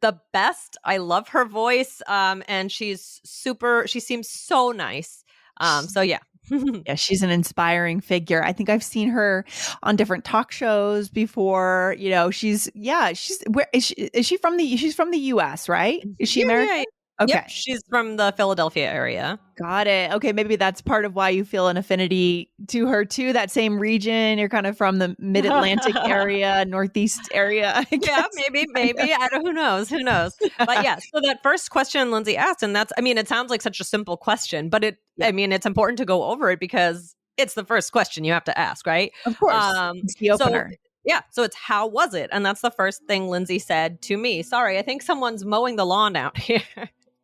the 0.00 0.18
best. 0.32 0.76
I 0.84 0.96
love 0.96 1.28
her 1.28 1.44
voice. 1.44 2.02
Um, 2.06 2.42
and 2.48 2.70
she's 2.72 3.20
super, 3.24 3.84
she 3.86 4.00
seems 4.00 4.28
so 4.28 4.72
nice. 4.72 5.22
Um, 5.58 5.86
so 5.86 6.00
yeah. 6.00 6.18
Yeah, 6.86 6.94
she's 6.94 7.22
an 7.22 7.30
inspiring 7.30 8.00
figure. 8.00 8.42
I 8.42 8.52
think 8.52 8.68
I've 8.68 8.82
seen 8.82 9.08
her 9.08 9.44
on 9.82 9.96
different 9.96 10.24
talk 10.24 10.52
shows 10.52 11.08
before. 11.08 11.94
You 11.98 12.10
know, 12.10 12.30
she's 12.30 12.70
yeah, 12.74 13.12
she's 13.12 13.42
where 13.48 13.68
is 13.72 13.84
she? 13.84 13.94
Is 13.94 14.26
she 14.26 14.36
from 14.36 14.56
the? 14.56 14.76
She's 14.76 14.94
from 14.94 15.10
the 15.10 15.18
U.S., 15.18 15.68
right? 15.68 16.02
Is 16.18 16.28
she 16.28 16.40
Yeah, 16.40 16.46
American? 16.46 16.84
Yeah, 17.20 17.24
yeah. 17.24 17.24
Okay, 17.24 17.32
Yep, 17.34 17.48
she's 17.48 17.82
from 17.88 18.16
the 18.16 18.32
Philadelphia 18.36 18.90
area. 18.90 19.38
got 19.56 19.86
it. 19.86 20.10
Okay, 20.12 20.32
maybe 20.32 20.56
that's 20.56 20.80
part 20.82 21.04
of 21.04 21.14
why 21.14 21.28
you 21.28 21.44
feel 21.44 21.68
an 21.68 21.76
affinity 21.76 22.50
to 22.68 22.86
her 22.88 23.04
too. 23.04 23.32
That 23.32 23.50
same 23.50 23.78
region. 23.78 24.38
You're 24.38 24.48
kind 24.48 24.66
of 24.66 24.76
from 24.76 24.98
the 24.98 25.14
Mid 25.18 25.46
Atlantic 25.46 25.94
area, 26.04 26.64
Northeast 26.64 27.28
area. 27.32 27.84
Yeah, 27.92 28.24
maybe, 28.34 28.66
maybe. 28.72 29.12
I 29.12 29.28
don't. 29.28 29.46
Who 29.46 29.52
knows? 29.52 29.88
Who 29.88 30.02
knows? 30.02 30.34
But 30.58 30.82
yeah. 30.82 30.96
So 31.12 31.20
that 31.22 31.42
first 31.42 31.70
question 31.70 32.10
Lindsay 32.10 32.36
asked, 32.36 32.62
and 32.64 32.74
that's. 32.74 32.92
I 32.98 33.00
mean, 33.00 33.16
it 33.18 33.28
sounds 33.28 33.50
like 33.50 33.62
such 33.62 33.78
a 33.80 33.84
simple 33.84 34.16
question, 34.16 34.68
but 34.68 34.82
it. 34.82 34.96
I 35.22 35.30
mean, 35.30 35.52
it's 35.52 35.66
important 35.66 35.98
to 35.98 36.04
go 36.04 36.24
over 36.24 36.50
it 36.50 36.58
because 36.58 37.14
it's 37.36 37.54
the 37.54 37.64
first 37.64 37.92
question 37.92 38.24
you 38.24 38.32
have 38.32 38.44
to 38.44 38.58
ask, 38.58 38.86
right? 38.86 39.12
Of 39.26 39.38
course, 39.38 39.54
Um, 39.54 39.98
it's 39.98 40.14
the 40.16 40.28
so- 40.28 40.44
opener. 40.46 40.72
Yeah. 41.06 41.20
So 41.30 41.42
it's 41.42 41.54
how 41.54 41.86
was 41.86 42.14
it? 42.14 42.30
And 42.32 42.46
that's 42.46 42.62
the 42.62 42.70
first 42.70 43.02
thing 43.06 43.28
Lindsay 43.28 43.58
said 43.58 44.00
to 44.02 44.16
me. 44.16 44.42
Sorry, 44.42 44.78
I 44.78 44.82
think 44.82 45.02
someone's 45.02 45.44
mowing 45.44 45.76
the 45.76 45.84
lawn 45.84 46.16
out 46.16 46.38
here. 46.48 46.62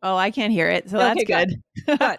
Oh, 0.03 0.15
I 0.15 0.31
can't 0.31 0.51
hear 0.51 0.69
it, 0.69 0.89
so 0.89 0.99
Okay, 0.99 1.23
that's 1.23 1.23
good. 1.25 1.61
Good. 1.87 2.17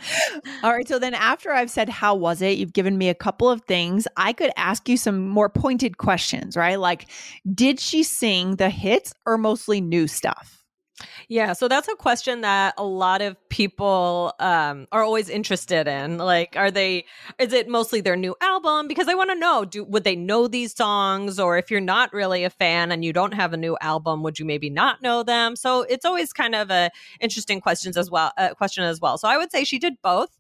All 0.62 0.73
right. 0.73 0.87
So 0.89 0.99
then, 0.99 1.15
after 1.15 1.53
I've 1.53 1.71
said, 1.71 1.89
How 1.89 2.15
was 2.15 2.43
it? 2.43 2.59
You've 2.59 2.73
given 2.73 2.99
me 2.99 3.09
a 3.09 3.15
couple 3.15 3.51
of 3.51 3.62
things. 3.62 4.07
I 4.17 4.33
could 4.33 4.51
ask 4.57 4.89
you 4.89 4.97
some 4.97 5.29
more 5.29 5.49
pointed 5.49 5.99
questions, 5.99 6.57
right? 6.57 6.79
Like, 6.79 7.07
did 7.55 7.81
she 7.81 8.03
sing 8.03 8.57
the 8.57 8.71
hits 8.71 9.12
or 9.27 9.39
mostly 9.39 9.81
new 9.81 10.07
stuff? 10.07 10.62
Yeah, 11.29 11.53
so 11.55 11.69
that's 11.69 11.89
a 11.89 11.97
question 11.97 12.43
that 12.43 12.75
a 12.77 12.85
lot 12.85 13.23
of 13.23 13.37
people 13.49 14.35
um, 14.39 14.87
are 14.93 15.03
always 15.03 15.29
interested 15.29 15.89
in. 15.89 16.19
Like, 16.19 16.55
are 16.57 16.71
they? 16.71 17.07
Is 17.39 17.53
it 17.53 17.69
mostly 17.69 18.01
their 18.01 18.17
new 18.17 18.35
album? 18.41 18.89
Because 18.89 19.09
I 19.09 19.15
want 19.15 19.31
to 19.31 19.35
know, 19.37 19.65
do 19.65 19.85
would 19.85 20.05
they 20.05 20.17
know 20.17 20.47
these 20.49 20.75
songs, 20.77 21.39
or 21.39 21.57
if 21.59 21.71
you're 21.71 21.81
not 21.81 22.13
really 22.13 22.45
a 22.45 22.51
fan 22.51 22.93
and 22.93 23.05
you 23.05 23.13
don't 23.13 23.35
have 23.35 23.53
a 23.53 23.57
new 23.57 23.77
album, 23.81 24.23
would 24.23 24.39
you 24.39 24.45
maybe 24.45 24.71
not 24.71 25.03
know 25.03 25.23
them? 25.23 25.57
So 25.57 25.83
it's 25.83 26.05
always 26.05 26.33
kind 26.33 26.55
of 26.55 26.71
a 26.71 26.91
interesting 27.21 27.61
questions 27.61 27.97
as 27.97 28.11
well. 28.11 28.33
Uh, 28.37 28.55
question 28.55 28.85
as 28.85 29.01
well. 29.01 29.19
So 29.19 29.29
I 29.29 29.37
would 29.37 29.51
say 29.51 29.65
she 29.65 29.79
did 29.79 29.95
both. 30.03 30.31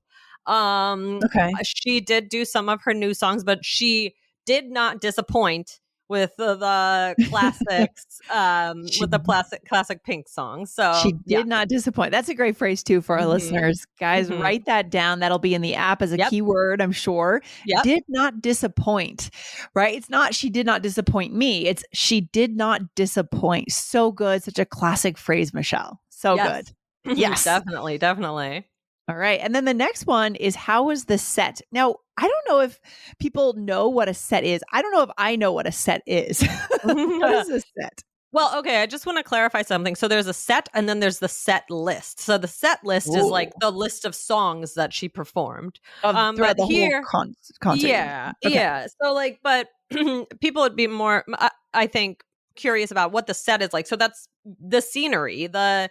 Um, 0.46 1.20
Okay. 1.24 1.52
she 1.64 2.00
did 2.00 2.28
do 2.28 2.44
some 2.44 2.68
of 2.68 2.82
her 2.82 2.94
new 2.94 3.14
songs, 3.14 3.44
but 3.44 3.64
she 3.64 4.14
did 4.44 4.70
not 4.70 5.00
disappoint 5.00 5.80
with 6.08 6.34
the, 6.36 6.54
the 6.56 7.14
classics, 7.28 8.20
um, 8.30 8.86
She- 8.88 9.00
with 9.00 9.10
the 9.10 9.18
classic 9.18 9.66
classic 9.68 10.04
Pink 10.04 10.28
songs. 10.28 10.72
So 10.74 10.98
she 11.02 11.12
did 11.12 11.22
yeah. 11.26 11.42
not 11.42 11.68
disappoint. 11.68 12.10
That's 12.12 12.28
a 12.28 12.34
great 12.34 12.56
phrase, 12.56 12.82
too, 12.82 13.00
for 13.00 13.18
our 13.18 13.24
Mhm. 13.24 13.30
listeners. 13.30 13.86
Guys, 13.98 14.28
Mhm. 14.28 14.40
write 14.42 14.66
that 14.66 14.90
down. 14.90 15.20
That'll 15.20 15.38
be 15.38 15.54
in 15.54 15.62
the 15.62 15.74
app 15.74 16.02
as 16.02 16.12
a 16.12 16.18
Yep. 16.18 16.30
keyword, 16.30 16.80
I'm 16.82 16.92
sure. 16.92 17.42
Yep. 17.66 17.82
Did 17.84 18.02
not 18.08 18.40
disappoint, 18.42 19.30
right? 19.74 19.94
It's 19.94 20.10
not 20.10 20.34
she 20.34 20.50
did 20.50 20.66
not 20.66 20.82
disappoint 20.82 21.34
me. 21.34 21.66
It's 21.66 21.84
she 21.92 22.20
did 22.20 22.56
not 22.56 22.82
disappoint. 22.94 23.72
So 23.72 24.12
good. 24.12 24.42
Such 24.42 24.58
a 24.58 24.64
classic 24.66 25.16
phrase, 25.18 25.54
Michelle. 25.54 26.00
So 26.10 26.34
Yes. 26.34 26.48
good. 26.48 26.76
Yes. 27.18 27.44
definitely, 27.44 27.98
definitely. 27.98 28.64
All 29.12 29.18
right. 29.18 29.40
And 29.42 29.54
then 29.54 29.66
the 29.66 29.74
next 29.74 30.06
one 30.06 30.36
is 30.36 30.56
how 30.56 30.84
was 30.84 31.04
the 31.04 31.18
set? 31.18 31.60
Now, 31.70 31.96
I 32.16 32.22
don't 32.22 32.48
know 32.48 32.60
if 32.60 32.80
people 33.18 33.52
know 33.52 33.86
what 33.88 34.08
a 34.08 34.14
set 34.14 34.42
is. 34.42 34.62
I 34.72 34.80
don't 34.80 34.90
know 34.92 35.02
if 35.02 35.10
I 35.18 35.36
know 35.36 35.52
what 35.52 35.66
a 35.66 35.72
set 35.72 36.00
is. 36.06 36.40
what 36.82 37.34
is 37.34 37.50
a 37.50 37.60
set? 37.60 38.02
Well, 38.32 38.58
okay, 38.60 38.80
I 38.80 38.86
just 38.86 39.04
want 39.04 39.18
to 39.18 39.22
clarify 39.24 39.60
something. 39.60 39.94
So 39.96 40.08
there's 40.08 40.26
a 40.28 40.32
set 40.32 40.70
and 40.72 40.88
then 40.88 41.00
there's 41.00 41.18
the 41.18 41.28
set 41.28 41.70
list. 41.70 42.20
So 42.20 42.38
the 42.38 42.48
set 42.48 42.82
list 42.84 43.08
is 43.14 43.26
like 43.26 43.52
the 43.60 43.70
list 43.70 44.06
of 44.06 44.14
songs 44.14 44.72
that 44.72 44.94
she 44.94 45.10
performed. 45.10 45.78
Um, 46.02 46.36
throughout 46.36 46.56
but 46.56 46.68
the 46.68 46.72
here- 46.72 47.02
whole 47.02 47.24
con- 47.24 47.34
concert. 47.60 47.88
Yeah, 47.88 48.32
Okay. 48.46 48.54
yeah. 48.54 48.86
So 49.02 49.12
like, 49.12 49.40
but 49.42 49.68
people 50.40 50.62
would 50.62 50.76
be 50.76 50.86
more, 50.86 51.24
I, 51.34 51.50
I 51.74 51.86
think, 51.86 52.24
curious 52.56 52.90
about 52.90 53.12
what 53.12 53.26
the 53.26 53.34
set 53.34 53.60
is 53.60 53.74
like. 53.74 53.86
So 53.86 53.96
that's 53.96 54.26
the 54.46 54.80
scenery. 54.80 55.48
The, 55.48 55.90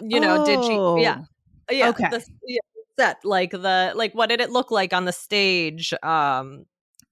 you 0.00 0.20
know, 0.20 0.46
did 0.46 0.64
she? 0.64 1.02
Yeah, 1.02 1.18
Oh, 1.20 1.26
yeah. 1.70 1.88
okay. 1.90 2.08
The, 2.10 2.24
yeah, 2.46 2.60
set 2.98 3.24
like 3.24 3.50
the 3.50 3.92
like 3.94 4.14
what 4.14 4.28
did 4.28 4.40
it 4.40 4.50
look 4.50 4.70
like 4.70 4.92
on 4.92 5.04
the 5.04 5.12
stage? 5.12 5.92
Um, 6.02 6.66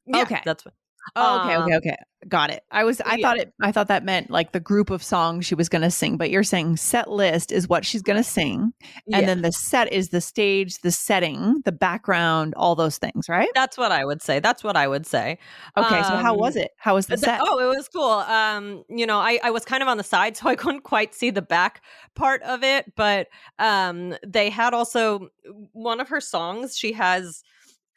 yeah, 0.07 0.23
Okay. 0.23 0.41
that's 0.45 0.65
what. 0.65 0.75
Oh, 1.17 1.41
okay, 1.41 1.55
Um, 1.55 1.63
okay, 1.65 1.77
okay. 1.77 1.97
Got 2.29 2.51
it. 2.51 2.63
I 2.71 2.85
was 2.85 3.01
I 3.01 3.17
yeah. 3.17 3.27
thought 3.27 3.39
it 3.39 3.53
I 3.61 3.73
thought 3.73 3.89
that 3.89 4.05
meant 4.05 4.31
like 4.31 4.53
the 4.53 4.61
group 4.61 4.91
of 4.91 5.03
songs 5.03 5.45
she 5.45 5.57
was 5.57 5.69
going 5.69 5.83
to 5.83 5.91
sing, 5.91 6.17
but 6.17 6.31
you're 6.31 6.45
saying 6.45 6.77
set 6.77 7.11
list 7.11 7.51
is 7.51 7.69
what 7.69 7.85
she's 7.85 8.01
going 8.01 8.17
to 8.17 8.23
sing 8.23 8.73
yeah. 9.07 9.19
and 9.19 9.29
then 9.29 9.43
the 9.43 9.51
set 9.51 9.93
is 9.93 10.11
the 10.11 10.21
stage, 10.21 10.79
the 10.83 10.93
setting, 10.93 11.63
the 11.65 11.73
background, 11.73 12.55
all 12.57 12.77
those 12.77 12.97
things, 12.99 13.29
right? 13.29 13.49
That's 13.57 13.77
what 13.77 13.91
I 13.91 14.05
would 14.05 14.23
say. 14.23 14.39
That's 14.39 14.63
what 14.63 14.77
I 14.77 14.87
would 14.87 15.05
say. 15.05 15.37
Okay, 15.77 16.01
so 16.05 16.15
how 16.17 16.35
Um, 16.35 16.39
was 16.39 16.55
it? 16.55 16.71
How 16.77 16.95
was 16.95 17.09
the 17.09 17.17
Th- 17.17 17.25
set? 17.25 17.41
Oh, 17.43 17.59
it 17.59 17.77
was 17.77 17.89
cool. 17.89 18.05
Um, 18.05 18.85
you 18.89 19.05
know, 19.05 19.19
I, 19.19 19.41
I 19.43 19.51
was 19.51 19.65
kind 19.65 19.83
of 19.83 19.89
on 19.89 19.97
the 19.97 20.05
side, 20.05 20.37
so 20.39 20.49
I 20.49 20.55
couldn't 20.55 20.83
quite 20.85 21.17
see 21.17 21.31
the 21.31 21.43
back 21.43 21.83
part 22.15 22.41
of 22.43 22.63
it. 22.63 22.95
But 22.95 23.27
um, 23.59 24.15
they 24.25 24.49
had 24.49 24.75
also 24.75 25.31
one 25.73 25.99
of 25.99 26.09
her 26.11 26.21
songs. 26.21 26.79
She 26.79 26.93
has 26.93 27.43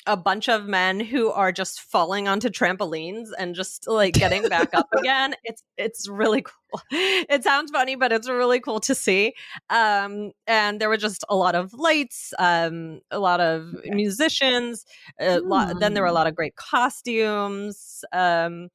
a 0.07 0.15
bunch 0.17 0.47
of 0.49 0.65
men 0.65 0.99
who 0.99 1.31
are 1.31 1.51
just 1.51 1.81
falling 1.81 2.27
onto 2.27 2.49
trampolines 2.49 3.29
and 3.37 3.55
just 3.55 3.87
like 3.87 4.15
getting 4.19 4.47
back 4.47 4.73
up 4.73 4.87
again. 4.93 5.35
It's 5.43 5.63
it's 5.77 6.07
really 6.07 6.41
cool. 6.43 6.53
It 6.91 7.43
sounds 7.43 7.71
funny, 7.71 7.95
but 7.95 8.11
it's 8.11 8.27
really 8.29 8.59
cool 8.59 8.79
to 8.81 8.93
see. 8.95 9.33
Um, 9.69 10.31
and 10.45 10.79
there 10.79 10.89
were 10.89 10.97
just 10.97 11.23
a 11.29 11.35
lot 11.35 11.55
of 11.55 11.73
lights, 11.73 12.33
um, 12.37 12.99
a 13.11 13.19
lot 13.19 13.39
of 13.39 13.73
musicians. 13.85 14.85
A 15.19 15.39
lot, 15.39 15.79
then 15.79 15.93
there 15.93 16.03
were 16.03 16.07
a 16.07 16.11
Hmm. 16.11 16.15
lot 16.15 16.27
of 16.27 16.35
great 16.35 16.55
costumes. 16.55 18.03
Um, 18.11 18.69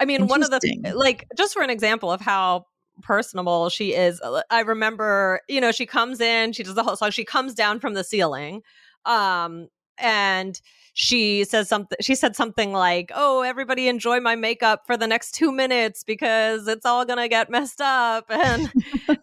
I 0.00 0.04
mean, 0.04 0.26
one 0.28 0.42
of 0.42 0.50
the 0.50 0.60
like 0.94 1.26
just 1.36 1.54
for 1.54 1.62
an 1.62 1.70
example 1.70 2.12
of 2.12 2.20
how 2.20 2.66
personable 3.02 3.68
she 3.68 3.94
is. 3.94 4.20
uh, 4.20 4.42
I 4.50 4.60
remember, 4.60 5.40
you 5.48 5.60
know, 5.60 5.72
she 5.72 5.86
comes 5.86 6.20
in, 6.20 6.52
she 6.52 6.62
does 6.62 6.74
the 6.74 6.82
whole 6.82 6.96
song. 6.96 7.10
She 7.10 7.24
comes 7.24 7.54
down 7.54 7.80
from 7.80 7.94
the 7.94 8.04
ceiling, 8.04 8.62
um, 9.04 9.68
and 10.00 10.60
she 10.94 11.44
says 11.44 11.68
something. 11.68 11.96
She 12.00 12.14
said 12.16 12.34
something 12.34 12.72
like, 12.72 13.12
"Oh, 13.14 13.42
everybody, 13.42 13.86
enjoy 13.88 14.18
my 14.20 14.34
makeup 14.34 14.82
for 14.86 14.96
the 14.96 15.06
next 15.06 15.32
two 15.32 15.52
minutes 15.52 16.02
because 16.02 16.66
it's 16.66 16.84
all 16.84 17.04
gonna 17.04 17.28
get 17.28 17.50
messed 17.50 17.80
up." 17.80 18.26
And 18.30 18.70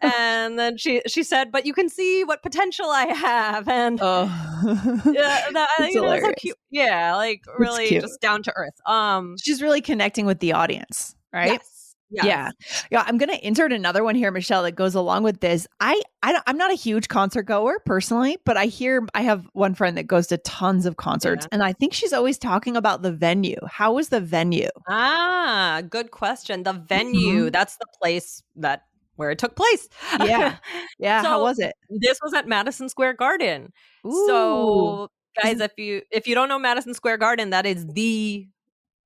and 0.02 0.58
then 0.60 0.78
she 0.78 1.02
she 1.08 1.24
said, 1.24 1.52
"But 1.52 1.66
you 1.66 1.74
can 1.74 1.90
see 1.90 2.24
what 2.24 2.42
potential 2.44 2.86
I 2.90 3.06
have." 3.08 3.68
And 3.68 4.00
Oh. 4.02 4.26
yeah, 5.12 5.40
that, 5.54 5.68
It's 5.80 5.96
you 5.96 6.02
know, 6.02 6.08
so 6.08 6.16
hilarious. 6.16 6.34
cute. 6.38 6.58
Yeah, 6.72 7.16
like 7.16 7.42
really 7.58 8.00
just 8.00 8.22
down 8.22 8.42
to 8.44 8.54
earth. 8.56 8.80
Um, 8.86 9.36
She's 9.42 9.62
really 9.62 9.82
connecting 9.82 10.26
with 10.26 10.40
the 10.40 10.54
audience, 10.54 11.16
right? 11.34 11.52
yes, 11.52 11.75
yes. 12.10 12.26
Yeah. 12.26 12.50
Yeah, 12.92 13.04
I'm 13.08 13.18
going 13.18 13.30
to 13.30 13.46
insert 13.48 13.72
another 13.74 14.04
one 14.04 14.16
here 14.16 14.32
Michelle 14.32 14.64
that 14.64 14.74
goes 14.74 14.96
along 14.96 15.24
with 15.24 15.40
this. 15.42 15.68
I 15.80 16.02
I 16.24 16.32
don't, 16.32 16.44
I'm 16.48 16.58
not 16.58 16.72
a 16.72 16.76
huge 16.76 17.08
concert 17.08 17.44
goer 17.44 17.80
personally, 17.86 18.38
but 18.46 18.58
I 18.58 18.66
hear 18.66 19.06
I 19.14 19.22
have 19.22 19.46
one 19.54 19.74
friend 19.76 19.98
that 19.98 20.08
goes 20.08 20.28
to 20.28 20.38
tons 20.38 20.86
of 20.86 20.98
concerts 20.98 21.46
Yeah. 21.46 21.50
and 21.54 21.64
I 21.64 21.74
think 21.74 21.94
she's 21.94 22.14
always 22.14 22.38
talking 22.38 22.76
about 22.78 23.02
the 23.02 23.12
venue. 23.12 23.58
How 23.68 23.94
was 23.94 24.10
the 24.10 24.22
venue? 24.22 24.70
Ah, 24.88 25.82
good 25.90 26.12
question. 26.12 26.64
The 26.64 26.74
Mm-hmm. 26.74 26.86
venue, 26.86 27.50
that's 27.50 27.78
the 27.78 27.86
place 28.02 28.42
that 28.58 28.84
where 29.18 29.32
it 29.32 29.40
took 29.40 29.56
place. 29.56 29.88
Yeah. 30.20 30.58
Yeah, 31.00 31.22
how 31.24 31.42
was 31.42 31.60
it? 31.60 31.74
this 31.90 32.20
was 32.24 32.34
at 32.34 32.48
Madison 32.48 32.88
Square 32.90 33.14
Garden. 33.16 33.72
Ooh, 34.06 34.28
So 34.28 35.10
guys, 35.42 35.60
if 35.60 35.72
you 35.78 36.02
if 36.12 36.28
you 36.28 36.36
don't 36.36 36.48
know 36.50 36.58
Madison 36.60 36.94
Square 36.94 37.18
Garden, 37.18 37.50
that 37.50 37.66
is 37.66 37.86
the 37.88 38.48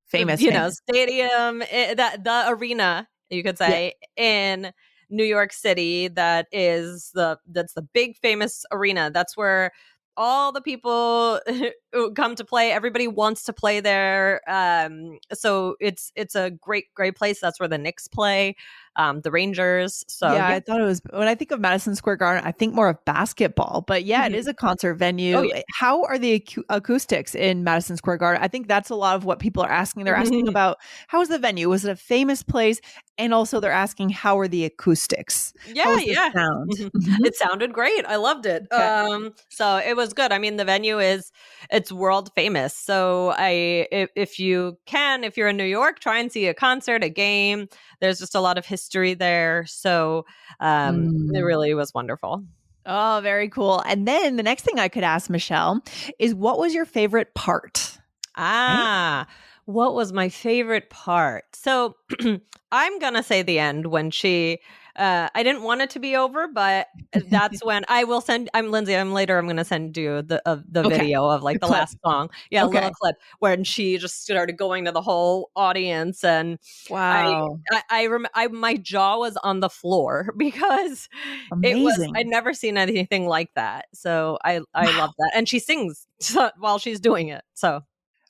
famous, 0.09 0.41
you 0.41 0.51
famous. 0.51 0.81
know, 0.87 0.93
stadium 0.93 1.63
eh, 1.69 1.93
that 1.93 2.23
the 2.23 2.45
arena, 2.49 3.07
you 3.29 3.43
could 3.43 3.57
say, 3.57 3.93
in 4.17 4.71
New 5.09 5.23
York 5.23 5.53
City 5.53 6.07
that 6.09 6.47
is 6.51 7.11
the 7.13 7.37
that's 7.47 7.73
the 7.73 7.81
big 7.81 8.17
famous 8.17 8.65
arena. 8.71 9.09
That's 9.13 9.35
where 9.35 9.71
all 10.17 10.51
the 10.51 10.61
people 10.61 11.39
who 11.93 12.13
come 12.13 12.35
to 12.35 12.43
play 12.43 12.71
everybody 12.71 13.07
wants 13.07 13.43
to 13.45 13.53
play 13.53 13.79
there 13.79 14.41
um 14.49 15.17
so 15.33 15.75
it's 15.79 16.11
it's 16.13 16.35
a 16.35 16.51
great 16.51 16.93
great 16.93 17.15
place 17.15 17.39
that's 17.39 17.57
where 17.57 17.69
the 17.69 17.77
Knicks 17.77 18.07
play 18.07 18.53
um, 18.99 19.21
the 19.21 19.31
Rangers. 19.31 20.03
So 20.09 20.31
yeah, 20.33 20.49
I 20.49 20.59
thought 20.59 20.81
it 20.81 20.83
was 20.83 21.01
when 21.11 21.29
I 21.29 21.33
think 21.33 21.51
of 21.51 21.61
Madison 21.61 21.95
Square 21.95 22.17
Garden, 22.17 22.43
I 22.45 22.51
think 22.51 22.75
more 22.75 22.89
of 22.89 23.03
basketball. 23.05 23.85
But 23.87 24.03
yeah, 24.03 24.25
mm-hmm. 24.25 24.35
it 24.35 24.37
is 24.37 24.47
a 24.47 24.53
concert 24.53 24.95
venue. 24.95 25.35
Oh, 25.37 25.41
yeah. 25.41 25.61
How 25.73 26.03
are 26.03 26.17
the 26.17 26.33
ac- 26.33 26.63
acoustics 26.67 27.33
in 27.33 27.63
Madison 27.63 27.95
Square 27.95 28.17
Garden? 28.17 28.43
I 28.43 28.49
think 28.49 28.67
that's 28.67 28.89
a 28.89 28.95
lot 28.95 29.15
of 29.15 29.23
what 29.23 29.39
people 29.39 29.63
are 29.63 29.71
asking. 29.71 30.03
They're 30.03 30.15
asking 30.15 30.41
mm-hmm. 30.41 30.49
about 30.49 30.79
how 31.07 31.19
was 31.19 31.29
the 31.29 31.39
venue? 31.39 31.69
Was 31.69 31.85
it 31.85 31.91
a 31.91 31.95
famous 31.95 32.43
place? 32.43 32.81
And 33.17 33.33
also, 33.33 33.59
they're 33.59 33.71
asking 33.71 34.09
how 34.09 34.37
are 34.39 34.47
the 34.47 34.65
acoustics? 34.65 35.53
Yeah, 35.73 35.97
yeah. 35.99 36.31
Sound? 36.33 36.71
Mm-hmm. 36.71 37.25
It 37.25 37.35
sounded 37.35 37.73
great. 37.73 38.05
I 38.05 38.17
loved 38.17 38.45
it. 38.45 38.67
Okay. 38.71 38.81
Um, 38.81 39.33
so 39.49 39.77
it 39.77 39.95
was 39.95 40.13
good. 40.13 40.31
I 40.31 40.39
mean, 40.39 40.57
the 40.57 40.65
venue 40.65 40.99
is 40.99 41.31
it's 41.69 41.91
world 41.91 42.31
famous. 42.35 42.75
So 42.75 43.33
I, 43.37 43.87
if, 43.91 44.09
if 44.15 44.39
you 44.39 44.77
can, 44.85 45.23
if 45.23 45.37
you're 45.37 45.49
in 45.49 45.57
New 45.57 45.65
York, 45.65 45.99
try 45.99 46.19
and 46.19 46.31
see 46.31 46.47
a 46.47 46.53
concert, 46.53 47.03
a 47.03 47.09
game. 47.09 47.67
There's 47.99 48.19
just 48.19 48.35
a 48.35 48.39
lot 48.39 48.57
of 48.57 48.65
history 48.65 48.88
there. 48.91 49.65
So 49.67 50.25
um, 50.59 51.29
mm. 51.29 51.37
it 51.37 51.43
really 51.43 51.73
was 51.73 51.93
wonderful. 51.93 52.43
Oh, 52.85 53.19
very 53.21 53.49
cool. 53.49 53.81
And 53.81 54.07
then 54.07 54.35
the 54.35 54.43
next 54.43 54.63
thing 54.63 54.79
I 54.79 54.87
could 54.87 55.03
ask 55.03 55.29
Michelle 55.29 55.83
is 56.17 56.33
what 56.33 56.57
was 56.57 56.73
your 56.73 56.85
favorite 56.85 57.33
part? 57.35 57.97
Ah. 58.35 59.25
Right? 59.27 59.35
what 59.69 59.93
was 59.93 60.11
my 60.11 60.29
favorite 60.29 60.89
part? 60.89 61.45
So 61.55 61.95
I'm 62.71 62.99
gonna 62.99 63.23
say 63.23 63.43
the 63.43 63.59
end 63.59 63.87
when 63.87 64.11
she. 64.11 64.59
Uh, 64.95 65.29
I 65.33 65.43
didn't 65.43 65.63
want 65.63 65.81
it 65.81 65.89
to 65.91 65.99
be 65.99 66.15
over, 66.15 66.47
but 66.47 66.87
that's 67.29 67.63
when 67.63 67.85
I 67.87 68.03
will 68.03 68.21
send. 68.21 68.49
I'm 68.53 68.71
Lindsay. 68.71 68.95
I'm 68.95 69.13
later. 69.13 69.37
I'm 69.37 69.47
gonna 69.47 69.65
send 69.65 69.95
you 69.97 70.21
the 70.21 70.41
uh, 70.45 70.57
the 70.69 70.81
okay. 70.81 70.97
video 70.97 71.25
of 71.25 71.43
like 71.43 71.59
the, 71.59 71.67
the 71.67 71.71
last 71.71 71.97
song. 72.05 72.29
Yeah, 72.49 72.65
okay. 72.65 72.77
a 72.77 72.81
little 72.81 72.95
clip 73.01 73.15
when 73.39 73.63
she 73.63 73.97
just 73.97 74.23
started 74.23 74.57
going 74.57 74.85
to 74.85 74.91
the 74.91 75.01
whole 75.01 75.51
audience, 75.55 76.23
and 76.23 76.59
wow, 76.89 77.59
I 77.71 77.75
I, 77.75 78.03
I, 78.03 78.07
rem- 78.07 78.27
I 78.33 78.47
my 78.47 78.75
jaw 78.75 79.19
was 79.19 79.37
on 79.37 79.59
the 79.59 79.69
floor 79.69 80.33
because 80.37 81.09
Amazing. 81.51 81.81
it 81.81 81.83
was. 81.83 82.11
I'd 82.15 82.27
never 82.27 82.53
seen 82.53 82.77
anything 82.77 83.27
like 83.27 83.53
that. 83.55 83.87
So 83.93 84.37
I 84.43 84.61
I 84.73 84.85
wow. 84.87 84.97
love 84.97 85.11
that, 85.17 85.31
and 85.35 85.47
she 85.47 85.59
sings 85.59 86.07
while 86.57 86.79
she's 86.79 86.99
doing 86.99 87.29
it. 87.29 87.43
So 87.53 87.83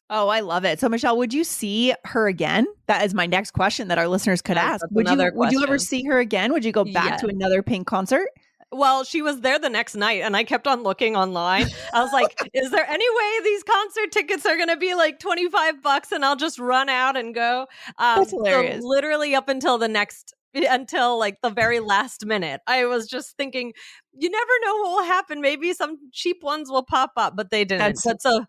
Oh, 0.09 0.29
I 0.29 0.39
love 0.39 0.65
it. 0.65 0.79
So, 0.79 0.89
Michelle, 0.89 1.17
would 1.17 1.33
you 1.33 1.43
see 1.43 1.93
her 2.05 2.27
again? 2.27 2.65
That 2.87 3.05
is 3.05 3.13
my 3.13 3.27
next 3.27 3.51
question 3.51 3.89
that 3.89 3.99
our 3.99 4.07
listeners 4.07 4.41
could 4.41 4.57
ask. 4.57 4.85
Would 4.91 5.07
you 5.07 5.15
question. 5.15 5.37
would 5.37 5.51
you 5.51 5.63
ever 5.63 5.77
see 5.77 6.03
her 6.05 6.19
again? 6.19 6.51
Would 6.51 6.65
you 6.65 6.71
go 6.71 6.83
back 6.83 7.05
yes. 7.05 7.21
to 7.21 7.27
another 7.27 7.61
Pink 7.61 7.85
concert? 7.85 8.27
Well, 8.71 9.03
she 9.03 9.21
was 9.21 9.41
there 9.41 9.57
the 9.57 9.69
next 9.69 9.95
night, 9.95 10.21
and 10.21 10.35
I 10.37 10.43
kept 10.43 10.67
on 10.67 10.83
looking 10.83 11.15
online. 11.15 11.67
I 11.93 12.03
was 12.03 12.13
like, 12.13 12.39
"Is 12.53 12.69
there 12.69 12.87
any 12.87 13.05
way 13.09 13.39
these 13.43 13.63
concert 13.63 14.11
tickets 14.11 14.45
are 14.45 14.55
going 14.55 14.67
to 14.67 14.77
be 14.77 14.93
like 14.93 15.19
twenty 15.19 15.49
five 15.49 15.81
bucks, 15.81 16.11
and 16.11 16.23
I'll 16.23 16.35
just 16.35 16.59
run 16.59 16.89
out 16.89 17.17
and 17.17 17.33
go?" 17.33 17.67
Um, 17.97 18.19
That's 18.19 18.31
hilarious. 18.31 18.81
So 18.81 18.87
literally 18.87 19.33
up 19.33 19.49
until 19.49 19.77
the 19.79 19.87
next 19.87 20.35
until 20.53 21.17
like 21.17 21.41
the 21.41 21.49
very 21.49 21.79
last 21.79 22.25
minute. 22.25 22.61
I 22.67 22.85
was 22.85 23.07
just 23.07 23.37
thinking, 23.37 23.73
you 24.13 24.29
never 24.29 24.51
know 24.65 24.75
what 24.77 24.91
will 24.91 25.05
happen. 25.05 25.41
Maybe 25.41 25.73
some 25.73 25.97
cheap 26.11 26.43
ones 26.43 26.69
will 26.69 26.83
pop 26.83 27.11
up, 27.17 27.35
but 27.35 27.51
they 27.51 27.65
didn't. 27.65 27.79
That's, 27.79 28.03
but 28.03 28.21
so 28.21 28.45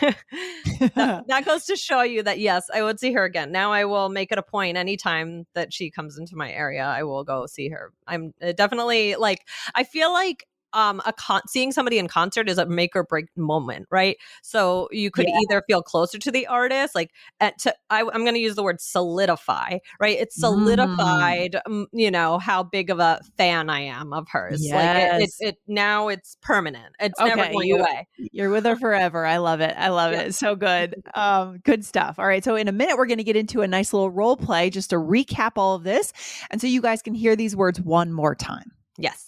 that, 0.00 1.24
that, 1.28 1.44
goes 1.44 1.64
to 1.66 1.76
show 1.76 2.02
you 2.02 2.22
that 2.22 2.38
yes, 2.38 2.66
I 2.72 2.82
would 2.82 3.00
see 3.00 3.12
her 3.12 3.24
again. 3.24 3.52
Now 3.52 3.72
I 3.72 3.84
will 3.84 4.08
make 4.08 4.32
it 4.32 4.38
a 4.38 4.42
point 4.42 4.76
anytime 4.76 5.46
that 5.54 5.72
she 5.72 5.90
comes 5.90 6.18
into 6.18 6.36
my 6.36 6.52
area, 6.52 6.84
I 6.84 7.02
will 7.04 7.24
go 7.24 7.46
see 7.46 7.68
her. 7.70 7.92
I'm 8.06 8.34
uh, 8.42 8.52
definitely 8.52 9.16
like 9.16 9.46
I 9.74 9.84
feel 9.84 10.12
like 10.12 10.46
um 10.72 11.00
a 11.06 11.12
con 11.12 11.40
seeing 11.46 11.72
somebody 11.72 11.98
in 11.98 12.08
concert 12.08 12.48
is 12.48 12.58
a 12.58 12.66
make 12.66 12.94
or 12.94 13.04
break 13.04 13.26
moment 13.36 13.86
right 13.90 14.16
so 14.42 14.88
you 14.92 15.10
could 15.10 15.26
yeah. 15.26 15.38
either 15.42 15.62
feel 15.66 15.82
closer 15.82 16.18
to 16.18 16.30
the 16.30 16.46
artist 16.46 16.94
like 16.94 17.10
at 17.40 17.58
to 17.58 17.74
I, 17.90 18.00
am 18.00 18.22
going 18.24 18.34
to 18.34 18.40
use 18.40 18.54
the 18.54 18.62
word 18.62 18.80
solidify 18.80 19.78
right 20.00 20.18
it's 20.18 20.36
mm. 20.38 20.40
solidified 20.40 21.56
mm. 21.66 21.86
you 21.92 22.10
know 22.10 22.38
how 22.38 22.62
big 22.62 22.90
of 22.90 22.98
a 22.98 23.20
fan 23.36 23.70
i 23.70 23.80
am 23.80 24.12
of 24.12 24.28
hers 24.28 24.64
yes. 24.64 24.74
like 24.74 25.22
it, 25.22 25.30
it, 25.40 25.48
it 25.48 25.58
now 25.66 26.08
it's 26.08 26.36
permanent 26.42 26.94
it's 27.00 27.18
okay. 27.20 27.34
never 27.34 27.52
going 27.52 27.68
you, 27.68 27.78
away 27.78 28.06
you're 28.16 28.50
with 28.50 28.64
her 28.64 28.76
forever 28.76 29.24
i 29.24 29.38
love 29.38 29.60
it 29.60 29.74
i 29.78 29.88
love 29.88 30.12
yeah. 30.12 30.22
it 30.22 30.34
so 30.34 30.54
good 30.54 31.02
um 31.14 31.58
good 31.64 31.84
stuff 31.84 32.18
all 32.18 32.26
right 32.26 32.44
so 32.44 32.56
in 32.56 32.68
a 32.68 32.72
minute 32.72 32.96
we're 32.96 33.06
going 33.06 33.18
to 33.18 33.24
get 33.24 33.36
into 33.36 33.62
a 33.62 33.68
nice 33.68 33.92
little 33.92 34.10
role 34.10 34.36
play 34.36 34.70
just 34.70 34.90
to 34.90 34.96
recap 34.96 35.52
all 35.56 35.74
of 35.74 35.84
this 35.84 36.12
and 36.50 36.60
so 36.60 36.66
you 36.66 36.82
guys 36.82 37.02
can 37.02 37.14
hear 37.14 37.36
these 37.36 37.56
words 37.56 37.80
one 37.80 38.12
more 38.12 38.34
time 38.34 38.72
yes 38.98 39.27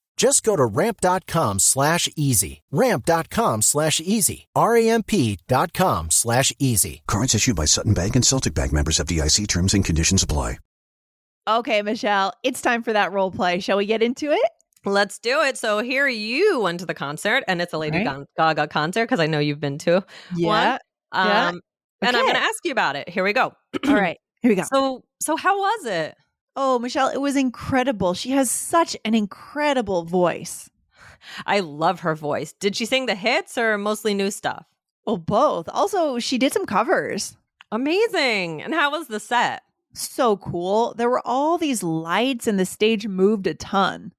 Just 0.21 0.43
go 0.43 0.55
to 0.55 0.65
ramp.com 0.65 1.57
slash 1.57 2.07
easy. 2.15 2.61
Ramp.com 2.69 3.63
slash 3.63 3.99
easy. 3.99 4.47
R-A-M-P 4.53 5.39
dot 5.47 5.73
com 5.73 6.11
slash 6.11 6.53
easy. 6.59 7.01
Cards 7.07 7.33
issued 7.33 7.55
by 7.55 7.65
Sutton 7.65 7.95
Bank 7.95 8.15
and 8.15 8.23
Celtic 8.23 8.53
Bank 8.53 8.71
members 8.71 8.99
FDIC 8.99 9.47
terms 9.47 9.73
and 9.73 9.83
conditions 9.83 10.21
apply. 10.21 10.59
Okay, 11.49 11.81
Michelle, 11.81 12.33
it's 12.43 12.61
time 12.61 12.83
for 12.83 12.93
that 12.93 13.11
role 13.11 13.31
play. 13.31 13.61
Shall 13.61 13.77
we 13.77 13.87
get 13.87 14.03
into 14.03 14.31
it? 14.31 14.49
Let's 14.85 15.17
do 15.17 15.41
it. 15.41 15.57
So 15.57 15.79
here 15.79 16.07
you 16.07 16.59
went 16.59 16.81
to 16.81 16.85
the 16.85 16.93
concert, 16.93 17.43
and 17.47 17.59
it's 17.59 17.73
a 17.73 17.79
Lady 17.79 18.05
right. 18.05 18.27
Gaga 18.37 18.67
concert 18.67 19.05
because 19.05 19.19
I 19.19 19.25
know 19.25 19.39
you've 19.39 19.59
been 19.59 19.79
to 19.79 20.05
yeah. 20.35 20.47
one. 20.47 20.79
Um, 21.13 21.27
yeah. 21.27 21.47
Okay. 21.49 21.59
And 22.03 22.15
I'm 22.15 22.25
going 22.25 22.35
to 22.35 22.43
ask 22.43 22.63
you 22.63 22.71
about 22.71 22.95
it. 22.95 23.09
Here 23.09 23.23
we 23.23 23.33
go. 23.33 23.53
All 23.87 23.95
right, 23.95 24.19
here 24.43 24.51
we 24.51 24.55
go. 24.55 24.65
So, 24.71 25.03
so 25.19 25.35
how 25.35 25.57
was 25.57 25.85
it? 25.87 26.13
Oh, 26.55 26.79
Michelle, 26.79 27.09
it 27.09 27.21
was 27.21 27.35
incredible. 27.35 28.13
She 28.13 28.31
has 28.31 28.51
such 28.51 28.97
an 29.05 29.13
incredible 29.13 30.03
voice. 30.03 30.69
I 31.45 31.59
love 31.59 32.01
her 32.01 32.15
voice. 32.15 32.51
Did 32.53 32.75
she 32.75 32.85
sing 32.85 33.05
the 33.05 33.15
hits 33.15 33.57
or 33.57 33.77
mostly 33.77 34.13
new 34.13 34.31
stuff? 34.31 34.65
Oh, 35.07 35.17
both. 35.17 35.69
Also, 35.69 36.19
she 36.19 36.37
did 36.37 36.53
some 36.53 36.65
covers. 36.65 37.37
Amazing. 37.71 38.61
And 38.61 38.73
how 38.73 38.91
was 38.91 39.07
the 39.07 39.19
set? 39.19 39.63
So 39.93 40.37
cool. 40.37 40.93
There 40.97 41.09
were 41.09 41.25
all 41.25 41.57
these 41.57 41.83
lights 41.83 42.47
and 42.47 42.59
the 42.59 42.65
stage 42.65 43.07
moved 43.07 43.47
a 43.47 43.53
ton. 43.53 44.13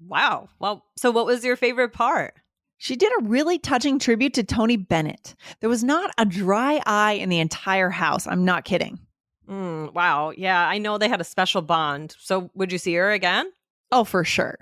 Wow. 0.00 0.48
Well, 0.58 0.84
so 0.96 1.10
what 1.10 1.26
was 1.26 1.44
your 1.44 1.56
favorite 1.56 1.92
part? 1.92 2.34
She 2.76 2.94
did 2.96 3.12
a 3.18 3.24
really 3.24 3.58
touching 3.58 3.98
tribute 3.98 4.34
to 4.34 4.44
Tony 4.44 4.76
Bennett. 4.76 5.34
There 5.60 5.68
was 5.68 5.82
not 5.82 6.12
a 6.16 6.24
dry 6.24 6.80
eye 6.86 7.14
in 7.14 7.28
the 7.28 7.40
entire 7.40 7.90
house. 7.90 8.26
I'm 8.26 8.44
not 8.44 8.64
kidding. 8.64 9.00
Mm, 9.48 9.94
wow. 9.94 10.32
Yeah, 10.36 10.66
I 10.68 10.78
know 10.78 10.98
they 10.98 11.08
had 11.08 11.20
a 11.20 11.24
special 11.24 11.62
bond. 11.62 12.14
So 12.18 12.50
would 12.54 12.70
you 12.70 12.78
see 12.78 12.94
her 12.94 13.10
again? 13.10 13.50
Oh, 13.90 14.04
for 14.04 14.24
sure. 14.24 14.58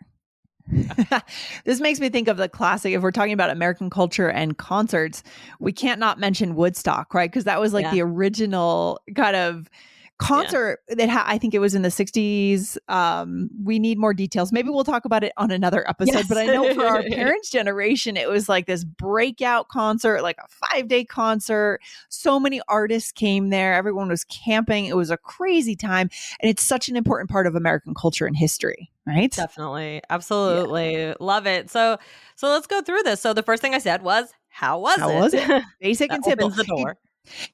this 1.64 1.80
makes 1.80 2.00
me 2.00 2.08
think 2.08 2.28
of 2.28 2.36
the 2.36 2.48
classic. 2.48 2.92
If 2.92 3.02
we're 3.02 3.12
talking 3.12 3.32
about 3.32 3.50
American 3.50 3.90
culture 3.90 4.28
and 4.28 4.58
concerts, 4.58 5.22
we 5.60 5.72
can't 5.72 6.00
not 6.00 6.18
mention 6.18 6.56
Woodstock, 6.56 7.14
right? 7.14 7.30
Because 7.30 7.44
that 7.44 7.60
was 7.60 7.72
like 7.72 7.84
yeah. 7.84 7.92
the 7.92 8.02
original 8.02 9.00
kind 9.14 9.36
of 9.36 9.70
concert 10.18 10.80
yeah. 10.88 10.94
that 10.96 11.08
ha- 11.08 11.24
I 11.26 11.38
think 11.38 11.54
it 11.54 11.58
was 11.58 11.74
in 11.74 11.82
the 11.82 11.88
60s. 11.88 12.78
Um, 12.88 13.50
we 13.62 13.78
need 13.78 13.98
more 13.98 14.14
details. 14.14 14.52
Maybe 14.52 14.70
we'll 14.70 14.84
talk 14.84 15.04
about 15.04 15.22
it 15.22 15.32
on 15.36 15.50
another 15.50 15.88
episode. 15.88 16.14
Yes. 16.14 16.28
But 16.28 16.38
I 16.38 16.46
know 16.46 16.72
for 16.74 16.86
our 16.86 17.02
parents' 17.10 17.50
generation, 17.50 18.16
it 18.16 18.28
was 18.28 18.48
like 18.48 18.66
this 18.66 18.84
breakout 18.84 19.68
concert, 19.68 20.22
like 20.22 20.38
a 20.38 20.48
five 20.48 20.88
day 20.88 21.04
concert. 21.04 21.80
So 22.08 22.40
many 22.40 22.60
artists 22.68 23.12
came 23.12 23.50
there. 23.50 23.74
Everyone 23.74 24.08
was 24.08 24.24
camping. 24.24 24.86
It 24.86 24.96
was 24.96 25.10
a 25.10 25.16
crazy 25.16 25.76
time. 25.76 26.10
And 26.40 26.50
it's 26.50 26.62
such 26.62 26.88
an 26.88 26.96
important 26.96 27.30
part 27.30 27.46
of 27.46 27.54
American 27.54 27.94
culture 27.94 28.26
and 28.26 28.36
history. 28.36 28.90
Right. 29.06 29.30
Definitely. 29.30 30.02
Absolutely. 30.10 30.94
Yeah. 30.94 31.14
Love 31.20 31.46
it. 31.46 31.70
So 31.70 31.98
so 32.34 32.48
let's 32.48 32.66
go 32.66 32.82
through 32.82 33.02
this. 33.04 33.20
So 33.20 33.32
the 33.32 33.42
first 33.42 33.62
thing 33.62 33.74
I 33.74 33.78
said 33.78 34.02
was, 34.02 34.32
how 34.48 34.80
was 34.80 34.98
how 34.98 35.10
it? 35.10 35.20
was 35.20 35.34
it? 35.34 35.62
Basic 35.80 36.10
and 36.10 36.24
simple. 36.24 36.48
The 36.48 36.64
door. 36.64 36.96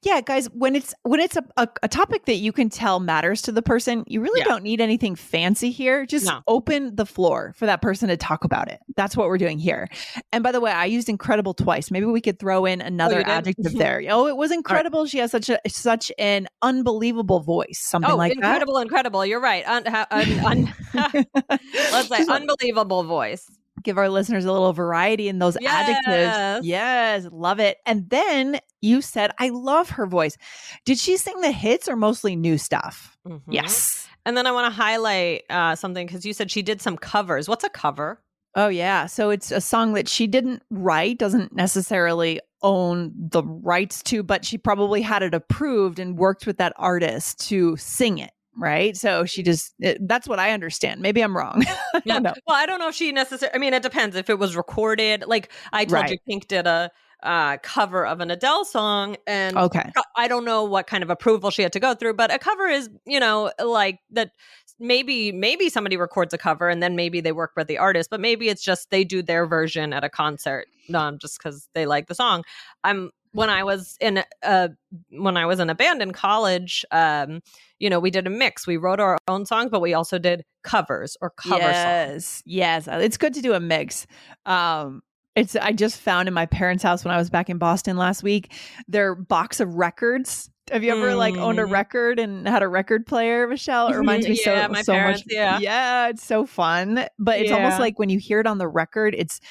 Yeah, 0.01 0.21
guys, 0.21 0.47
when 0.47 0.75
it's 0.75 0.93
when 1.03 1.19
it's 1.19 1.35
a, 1.35 1.43
a, 1.57 1.67
a, 1.81 1.87
topic 1.87 2.25
that 2.25 2.35
you 2.35 2.51
can 2.51 2.69
tell 2.69 2.99
matters 2.99 3.41
to 3.43 3.51
the 3.51 3.61
person, 3.61 4.03
you 4.07 4.21
really 4.21 4.39
yeah. 4.39 4.45
don't 4.45 4.63
need 4.63 4.81
anything 4.81 5.15
fancy 5.15 5.71
here. 5.71 6.05
Just 6.05 6.25
no. 6.25 6.41
open 6.47 6.95
the 6.95 7.05
floor 7.05 7.53
for 7.55 7.65
that 7.65 7.81
person 7.81 8.09
to 8.09 8.17
talk 8.17 8.43
about 8.43 8.69
it. 8.69 8.79
That's 8.95 9.15
what 9.15 9.27
we're 9.27 9.37
doing 9.37 9.59
here. 9.59 9.89
And 10.31 10.43
by 10.43 10.51
the 10.51 10.59
way, 10.59 10.71
I 10.71 10.85
used 10.85 11.09
incredible 11.09 11.53
twice. 11.53 11.91
Maybe 11.91 12.05
we 12.05 12.21
could 12.21 12.39
throw 12.39 12.65
in 12.65 12.81
oh, 12.81 12.85
another 12.85 13.23
oh, 13.25 13.29
adjective 13.29 13.73
there. 13.77 14.03
Oh, 14.09 14.27
it 14.27 14.37
was 14.37 14.51
incredible. 14.51 15.01
Right. 15.01 15.09
She 15.09 15.17
has 15.19 15.31
such 15.31 15.49
a 15.49 15.59
such 15.67 16.11
an 16.17 16.47
unbelievable 16.61 17.39
voice. 17.39 17.79
Something 17.79 18.11
oh, 18.11 18.17
like 18.17 18.33
incredible, 18.33 18.75
that. 18.75 18.83
incredible. 18.83 19.21
Incredible. 19.21 19.25
You're 19.25 19.41
right. 19.41 19.67
Un- 19.67 19.87
un- 20.11 20.39
un- 20.45 20.73
let's 21.91 22.07
say 22.07 22.25
unbelievable 22.27 23.03
voice 23.03 23.49
give 23.83 23.97
our 23.97 24.09
listeners 24.09 24.45
a 24.45 24.51
little 24.51 24.73
variety 24.73 25.27
in 25.27 25.39
those 25.39 25.57
yes. 25.59 25.89
adjectives. 25.89 26.67
Yes, 26.67 27.27
love 27.31 27.59
it. 27.59 27.77
And 27.85 28.09
then 28.09 28.59
you 28.81 29.01
said, 29.01 29.31
I 29.39 29.49
love 29.49 29.91
her 29.91 30.07
voice. 30.07 30.37
Did 30.85 30.97
she 30.97 31.17
sing 31.17 31.41
the 31.41 31.51
hits 31.51 31.87
or 31.87 31.95
mostly 31.95 32.35
new 32.35 32.57
stuff? 32.57 33.17
Mm-hmm. 33.27 33.51
Yes. 33.51 34.07
And 34.25 34.37
then 34.37 34.47
I 34.47 34.51
want 34.51 34.71
to 34.71 34.75
highlight 34.75 35.43
uh, 35.49 35.75
something 35.75 36.07
because 36.07 36.25
you 36.25 36.33
said 36.33 36.49
she 36.49 36.61
did 36.61 36.81
some 36.81 36.97
covers. 36.97 37.49
What's 37.49 37.63
a 37.63 37.69
cover? 37.69 38.21
Oh, 38.55 38.67
yeah. 38.67 39.07
So 39.07 39.31
it's 39.31 39.51
a 39.51 39.61
song 39.61 39.93
that 39.93 40.07
she 40.07 40.27
didn't 40.27 40.61
write, 40.69 41.17
doesn't 41.17 41.55
necessarily 41.55 42.39
own 42.61 43.11
the 43.15 43.43
rights 43.43 44.03
to, 44.03 44.23
but 44.23 44.45
she 44.45 44.57
probably 44.57 45.01
had 45.01 45.23
it 45.23 45.33
approved 45.33 45.99
and 45.99 46.17
worked 46.17 46.45
with 46.45 46.57
that 46.57 46.73
artist 46.77 47.39
to 47.47 47.75
sing 47.77 48.19
it 48.19 48.31
right? 48.57 48.95
So 48.95 49.25
she 49.25 49.43
just 49.43 49.73
it, 49.79 50.07
that's 50.07 50.27
what 50.27 50.39
I 50.39 50.51
understand. 50.51 51.01
Maybe 51.01 51.21
I'm 51.21 51.35
wrong. 51.35 51.63
yeah. 52.05 52.19
Well, 52.19 52.33
I 52.49 52.65
don't 52.65 52.79
know 52.79 52.89
if 52.89 52.95
she 52.95 53.11
necessarily 53.11 53.55
I 53.55 53.57
mean 53.57 53.73
it 53.73 53.83
depends 53.83 54.15
if 54.15 54.29
it 54.29 54.39
was 54.39 54.55
recorded. 54.55 55.23
Like 55.27 55.51
I 55.71 55.85
told 55.85 56.03
right. 56.03 56.11
you 56.11 56.17
Pink 56.27 56.47
did 56.47 56.67
a 56.67 56.91
uh, 57.23 57.57
cover 57.63 58.05
of 58.05 58.19
an 58.19 58.29
Adele 58.29 58.65
song 58.65 59.15
and 59.25 59.57
okay. 59.57 59.91
I 60.17 60.27
don't 60.27 60.43
know 60.43 60.65
what 60.65 60.87
kind 60.87 61.03
of 61.03 61.09
approval 61.09 61.51
she 61.51 61.61
had 61.61 61.71
to 61.73 61.79
go 61.79 61.93
through, 61.93 62.15
but 62.15 62.33
a 62.33 62.37
cover 62.37 62.67
is, 62.67 62.89
you 63.05 63.19
know, 63.19 63.51
like 63.63 63.99
that 64.11 64.31
maybe 64.77 65.31
maybe 65.31 65.69
somebody 65.69 65.95
records 65.95 66.33
a 66.33 66.37
cover 66.37 66.67
and 66.67 66.83
then 66.83 66.95
maybe 66.95 67.21
they 67.21 67.31
work 67.31 67.51
with 67.55 67.67
the 67.67 67.77
artist, 67.77 68.09
but 68.09 68.19
maybe 68.19 68.49
it's 68.49 68.61
just 68.61 68.89
they 68.89 69.05
do 69.05 69.21
their 69.21 69.45
version 69.45 69.93
at 69.93 70.03
a 70.03 70.09
concert, 70.09 70.67
um, 70.93 71.17
just 71.17 71.39
because 71.39 71.69
they 71.73 71.85
like 71.85 72.07
the 72.07 72.15
song. 72.15 72.43
I'm 72.83 73.11
when 73.33 73.49
I 73.49 73.63
was 73.63 73.97
in 73.99 74.23
a 74.43 74.69
when 75.09 75.37
I 75.37 75.45
was 75.45 75.59
in 75.59 75.69
a 75.69 75.75
band 75.75 76.01
in 76.01 76.11
college, 76.11 76.85
um, 76.91 77.41
you 77.79 77.89
know, 77.89 77.99
we 77.99 78.11
did 78.11 78.25
a 78.27 78.29
mix. 78.29 78.65
We 78.65 78.77
wrote 78.77 78.99
our 78.99 79.17
own 79.27 79.45
songs, 79.45 79.69
but 79.71 79.81
we 79.81 79.93
also 79.93 80.17
did 80.17 80.45
covers 80.63 81.17
or 81.19 81.31
cover 81.31 81.61
yes, 81.61 82.11
songs. 82.11 82.43
Yes, 82.45 82.87
it's 82.89 83.17
good 83.17 83.33
to 83.33 83.41
do 83.41 83.53
a 83.53 83.59
mix. 83.59 84.07
Um, 84.45 85.01
it's 85.35 85.55
I 85.55 85.71
just 85.73 85.99
found 85.99 86.27
in 86.27 86.33
my 86.33 86.45
parents' 86.45 86.83
house 86.83 87.03
when 87.03 87.13
I 87.13 87.17
was 87.17 87.29
back 87.29 87.49
in 87.49 87.57
Boston 87.57 87.97
last 87.97 88.23
week 88.23 88.53
their 88.87 89.15
box 89.15 89.59
of 89.59 89.75
records. 89.75 90.49
Have 90.71 90.83
you 90.83 90.91
ever 90.91 91.09
mm. 91.09 91.17
like 91.17 91.35
owned 91.35 91.59
a 91.59 91.63
mm-hmm. 91.63 91.73
record 91.73 92.19
and 92.19 92.47
had 92.47 92.63
a 92.63 92.67
record 92.67 93.05
player, 93.05 93.47
Michelle? 93.47 93.87
It 93.87 93.97
reminds 93.97 94.27
me 94.27 94.39
yeah, 94.45 94.67
so 94.67 94.71
my 94.71 94.81
so 94.81 94.93
parents, 94.93 95.21
much. 95.21 95.33
Yeah, 95.33 95.59
yeah, 95.59 96.07
it's 96.09 96.25
so 96.25 96.45
fun. 96.45 97.05
But 97.19 97.39
it's 97.39 97.49
yeah. 97.49 97.57
almost 97.57 97.79
like 97.79 97.99
when 97.99 98.09
you 98.09 98.19
hear 98.19 98.39
it 98.39 98.47
on 98.47 98.59
the 98.59 98.67
record, 98.67 99.13
it's 99.17 99.41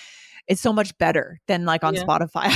it's 0.49 0.61
so 0.61 0.73
much 0.73 0.97
better 0.99 1.41
than 1.47 1.65
like 1.65 1.85
on 1.85 1.95
yeah. 1.95 2.05
Spotify. 2.05 2.51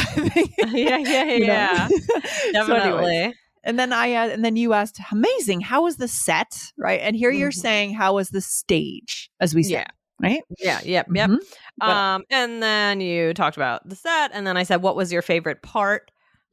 yeah, 0.73 0.99
yeah, 0.99 1.25
yeah, 1.35 1.89
definitely. 2.53 3.33
So 3.33 3.39
and 3.65 3.79
then 3.79 3.93
I 3.93 4.15
uh, 4.15 4.29
and 4.29 4.45
then 4.45 4.57
you 4.57 4.73
asked, 4.73 5.01
amazing. 5.11 5.61
How 5.61 5.83
was 5.83 5.97
the 5.97 6.09
set, 6.09 6.73
right? 6.79 7.01
And 7.01 7.17
here 7.17 7.31
mm-hmm. 7.31 7.41
you're 7.41 7.53
saying, 7.53 7.95
how 7.95 8.15
was 8.15 8.31
the 8.31 8.41
stage, 8.41 9.31
as 9.41 9.55
we 9.55 9.65
say, 9.65 9.73
yeah. 9.73 9.87
right? 10.21 10.43
Yeah, 10.59 10.81
yep, 10.85 11.09
yep. 11.13 11.31
Mm-hmm. 11.31 11.89
Um, 11.89 12.25
and 12.31 12.63
then 12.63 13.01
you 13.01 13.35
talked 13.35 13.57
about 13.57 13.87
the 13.89 13.97
set, 13.97 14.31
and 14.33 14.47
then 14.47 14.57
I 14.57 14.63
said, 14.63 14.83
what 14.83 14.97
was 14.97 15.13
your 15.13 15.23
favorite 15.23 15.63
part? 15.63 16.11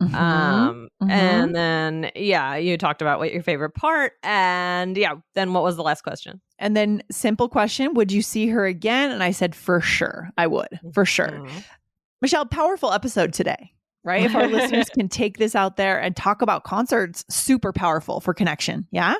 Mm-hmm. 0.07 0.15
Um, 0.15 0.89
mm-hmm. 1.01 1.11
and 1.11 1.55
then 1.55 2.11
yeah, 2.15 2.55
you 2.55 2.77
talked 2.77 3.01
about 3.01 3.19
what 3.19 3.33
your 3.33 3.43
favorite 3.43 3.75
part, 3.75 4.13
and 4.23 4.97
yeah, 4.97 5.15
then 5.35 5.53
what 5.53 5.63
was 5.63 5.75
the 5.75 5.83
last 5.83 6.01
question? 6.01 6.41
And 6.59 6.75
then 6.75 7.03
simple 7.11 7.49
question: 7.49 7.93
Would 7.93 8.11
you 8.11 8.21
see 8.21 8.47
her 8.47 8.65
again? 8.65 9.11
And 9.11 9.23
I 9.23 9.31
said, 9.31 9.55
for 9.55 9.81
sure, 9.81 10.29
I 10.37 10.47
would, 10.47 10.79
for 10.93 11.05
sure. 11.05 11.27
Mm-hmm. 11.27 11.57
Michelle, 12.21 12.45
powerful 12.45 12.91
episode 12.91 13.33
today, 13.33 13.73
right? 14.03 14.23
If 14.23 14.35
our 14.35 14.47
listeners 14.47 14.89
can 14.89 15.09
take 15.09 15.37
this 15.37 15.55
out 15.55 15.77
there 15.77 15.99
and 15.99 16.15
talk 16.15 16.41
about 16.41 16.63
concerts, 16.63 17.25
super 17.29 17.73
powerful 17.73 18.21
for 18.21 18.33
connection. 18.33 18.87
Yeah. 18.91 19.15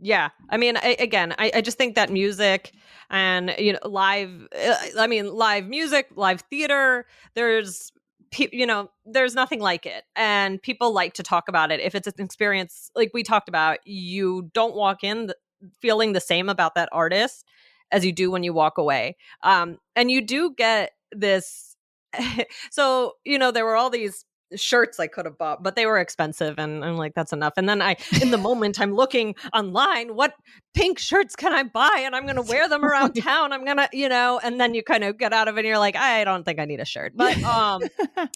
Yeah. 0.00 0.28
I 0.50 0.58
mean, 0.58 0.76
I, 0.76 0.96
again, 0.98 1.34
I, 1.38 1.50
I 1.54 1.60
just 1.62 1.78
think 1.78 1.94
that 1.94 2.10
music 2.10 2.72
and 3.10 3.54
you 3.58 3.72
know 3.72 3.78
live 3.84 4.48
uh, 4.58 4.74
i 4.98 5.06
mean 5.06 5.32
live 5.32 5.66
music 5.66 6.08
live 6.16 6.40
theater 6.42 7.06
there's 7.34 7.92
you 8.38 8.66
know, 8.66 8.90
there's 9.04 9.34
nothing 9.34 9.60
like 9.60 9.86
it. 9.86 10.04
And 10.16 10.62
people 10.62 10.92
like 10.92 11.14
to 11.14 11.22
talk 11.22 11.48
about 11.48 11.70
it. 11.70 11.80
If 11.80 11.94
it's 11.94 12.06
an 12.06 12.24
experience 12.24 12.90
like 12.94 13.10
we 13.14 13.22
talked 13.22 13.48
about, 13.48 13.78
you 13.86 14.50
don't 14.54 14.74
walk 14.74 15.04
in 15.04 15.32
feeling 15.80 16.12
the 16.12 16.20
same 16.20 16.48
about 16.48 16.74
that 16.74 16.88
artist 16.92 17.44
as 17.90 18.04
you 18.04 18.12
do 18.12 18.30
when 18.30 18.42
you 18.42 18.52
walk 18.52 18.78
away. 18.78 19.16
Um, 19.42 19.78
and 19.96 20.10
you 20.10 20.20
do 20.20 20.54
get 20.56 20.92
this. 21.12 21.76
so, 22.70 23.12
you 23.24 23.38
know, 23.38 23.50
there 23.50 23.64
were 23.64 23.76
all 23.76 23.90
these 23.90 24.24
shirts 24.56 25.00
I 25.00 25.06
could 25.06 25.24
have 25.24 25.38
bought, 25.38 25.62
but 25.62 25.76
they 25.76 25.86
were 25.86 25.98
expensive. 25.98 26.58
And 26.58 26.84
I'm 26.84 26.96
like, 26.96 27.14
that's 27.14 27.32
enough. 27.32 27.54
And 27.56 27.68
then 27.68 27.82
I, 27.82 27.96
in 28.20 28.30
the 28.30 28.38
moment, 28.48 28.80
I'm 28.80 28.94
looking 28.94 29.34
online, 29.52 30.14
what 30.14 30.34
pink 30.74 30.98
shirts 30.98 31.36
can 31.36 31.52
I 31.52 31.62
buy? 31.62 32.02
And 32.04 32.14
I'm 32.14 32.24
going 32.24 32.36
to 32.36 32.42
wear 32.42 32.68
them 32.68 32.84
around 32.84 33.14
town. 33.14 33.52
I'm 33.52 33.64
going 33.64 33.76
to, 33.78 33.88
you 33.92 34.08
know, 34.08 34.40
and 34.42 34.60
then 34.60 34.74
you 34.74 34.82
kind 34.82 35.04
of 35.04 35.18
get 35.18 35.32
out 35.32 35.48
of 35.48 35.56
it 35.56 35.60
and 35.60 35.68
you're 35.68 35.78
like, 35.78 35.96
I 35.96 36.24
don't 36.24 36.44
think 36.44 36.58
I 36.58 36.64
need 36.64 36.80
a 36.80 36.84
shirt. 36.84 37.12
But, 37.16 37.42
um, 37.42 37.82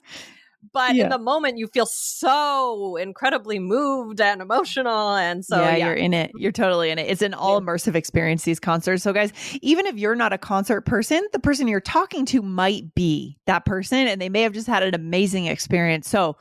but 0.73 0.95
yeah. 0.95 1.05
in 1.05 1.11
the 1.11 1.19
moment 1.19 1.59
you 1.59 1.67
feel 1.69 1.87
so 1.87 2.97
incredibly 2.97 3.59
moved 3.59 4.21
and 4.21 4.43
emotional 4.43 5.15
and 5.15 5.45
so 5.45 5.61
yeah, 5.61 5.77
yeah. 5.77 5.87
you're 5.87 5.95
in 5.95 6.13
it. 6.15 6.31
You're 6.35 6.53
totally 6.53 6.91
in 6.91 6.99
it. 6.99 7.09
It's 7.09 7.23
an 7.23 7.35
all 7.35 7.61
immersive 7.61 7.95
experience 7.95 8.45
these 8.45 8.61
concerts. 8.61 9.03
So 9.03 9.13
guys 9.13 9.33
even 9.63 9.87
if 9.87 9.97
you're 9.97 10.15
not 10.15 10.33
a 10.33 10.39
concert 10.39 10.83
person 10.83 11.27
the 11.33 11.39
person 11.39 11.69
you're 11.69 11.81
talking 11.81 12.27
to 12.27 12.43
might 12.43 12.95
be 12.95 13.37
that 13.47 13.65
person 13.65 14.09
and 14.09 14.21
they 14.21 14.29
may 14.29 14.43
have 14.43 14.53
just 14.53 14.67
had 14.67 14.83
an 14.83 14.95
amazing 14.95 15.47
experience. 15.47 16.09
So 16.09 16.37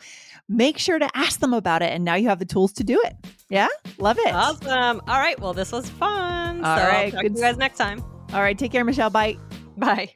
make 0.50 0.78
sure 0.78 0.98
to 0.98 1.10
ask 1.14 1.40
them 1.40 1.54
about 1.54 1.82
it 1.82 1.92
and 1.92 2.04
now 2.04 2.16
you 2.16 2.30
have 2.30 2.40
the 2.40 2.46
tools 2.46 2.74
to 2.74 2.84
do 2.84 3.02
it. 3.06 3.16
Yeah? 3.50 3.68
Love 3.98 4.18
it. 4.20 4.34
Awesome. 4.34 5.02
All 5.08 5.20
right 5.20 5.40
well 5.40 5.54
this 5.54 5.72
was 5.72 5.90
fun. 5.90 6.66
All 6.66 6.78
so 6.78 6.84
right, 6.84 7.12
talk 7.12 7.22
to 7.22 7.30
you 7.30 7.40
guys 7.42 7.58
next 7.58 7.78
time. 7.78 8.04
All 8.34 8.42
right 8.42 8.58
take 8.58 8.72
care 8.72 8.84
michelle. 8.84 9.10
Bye. 9.10 9.38
Bye 9.78 10.16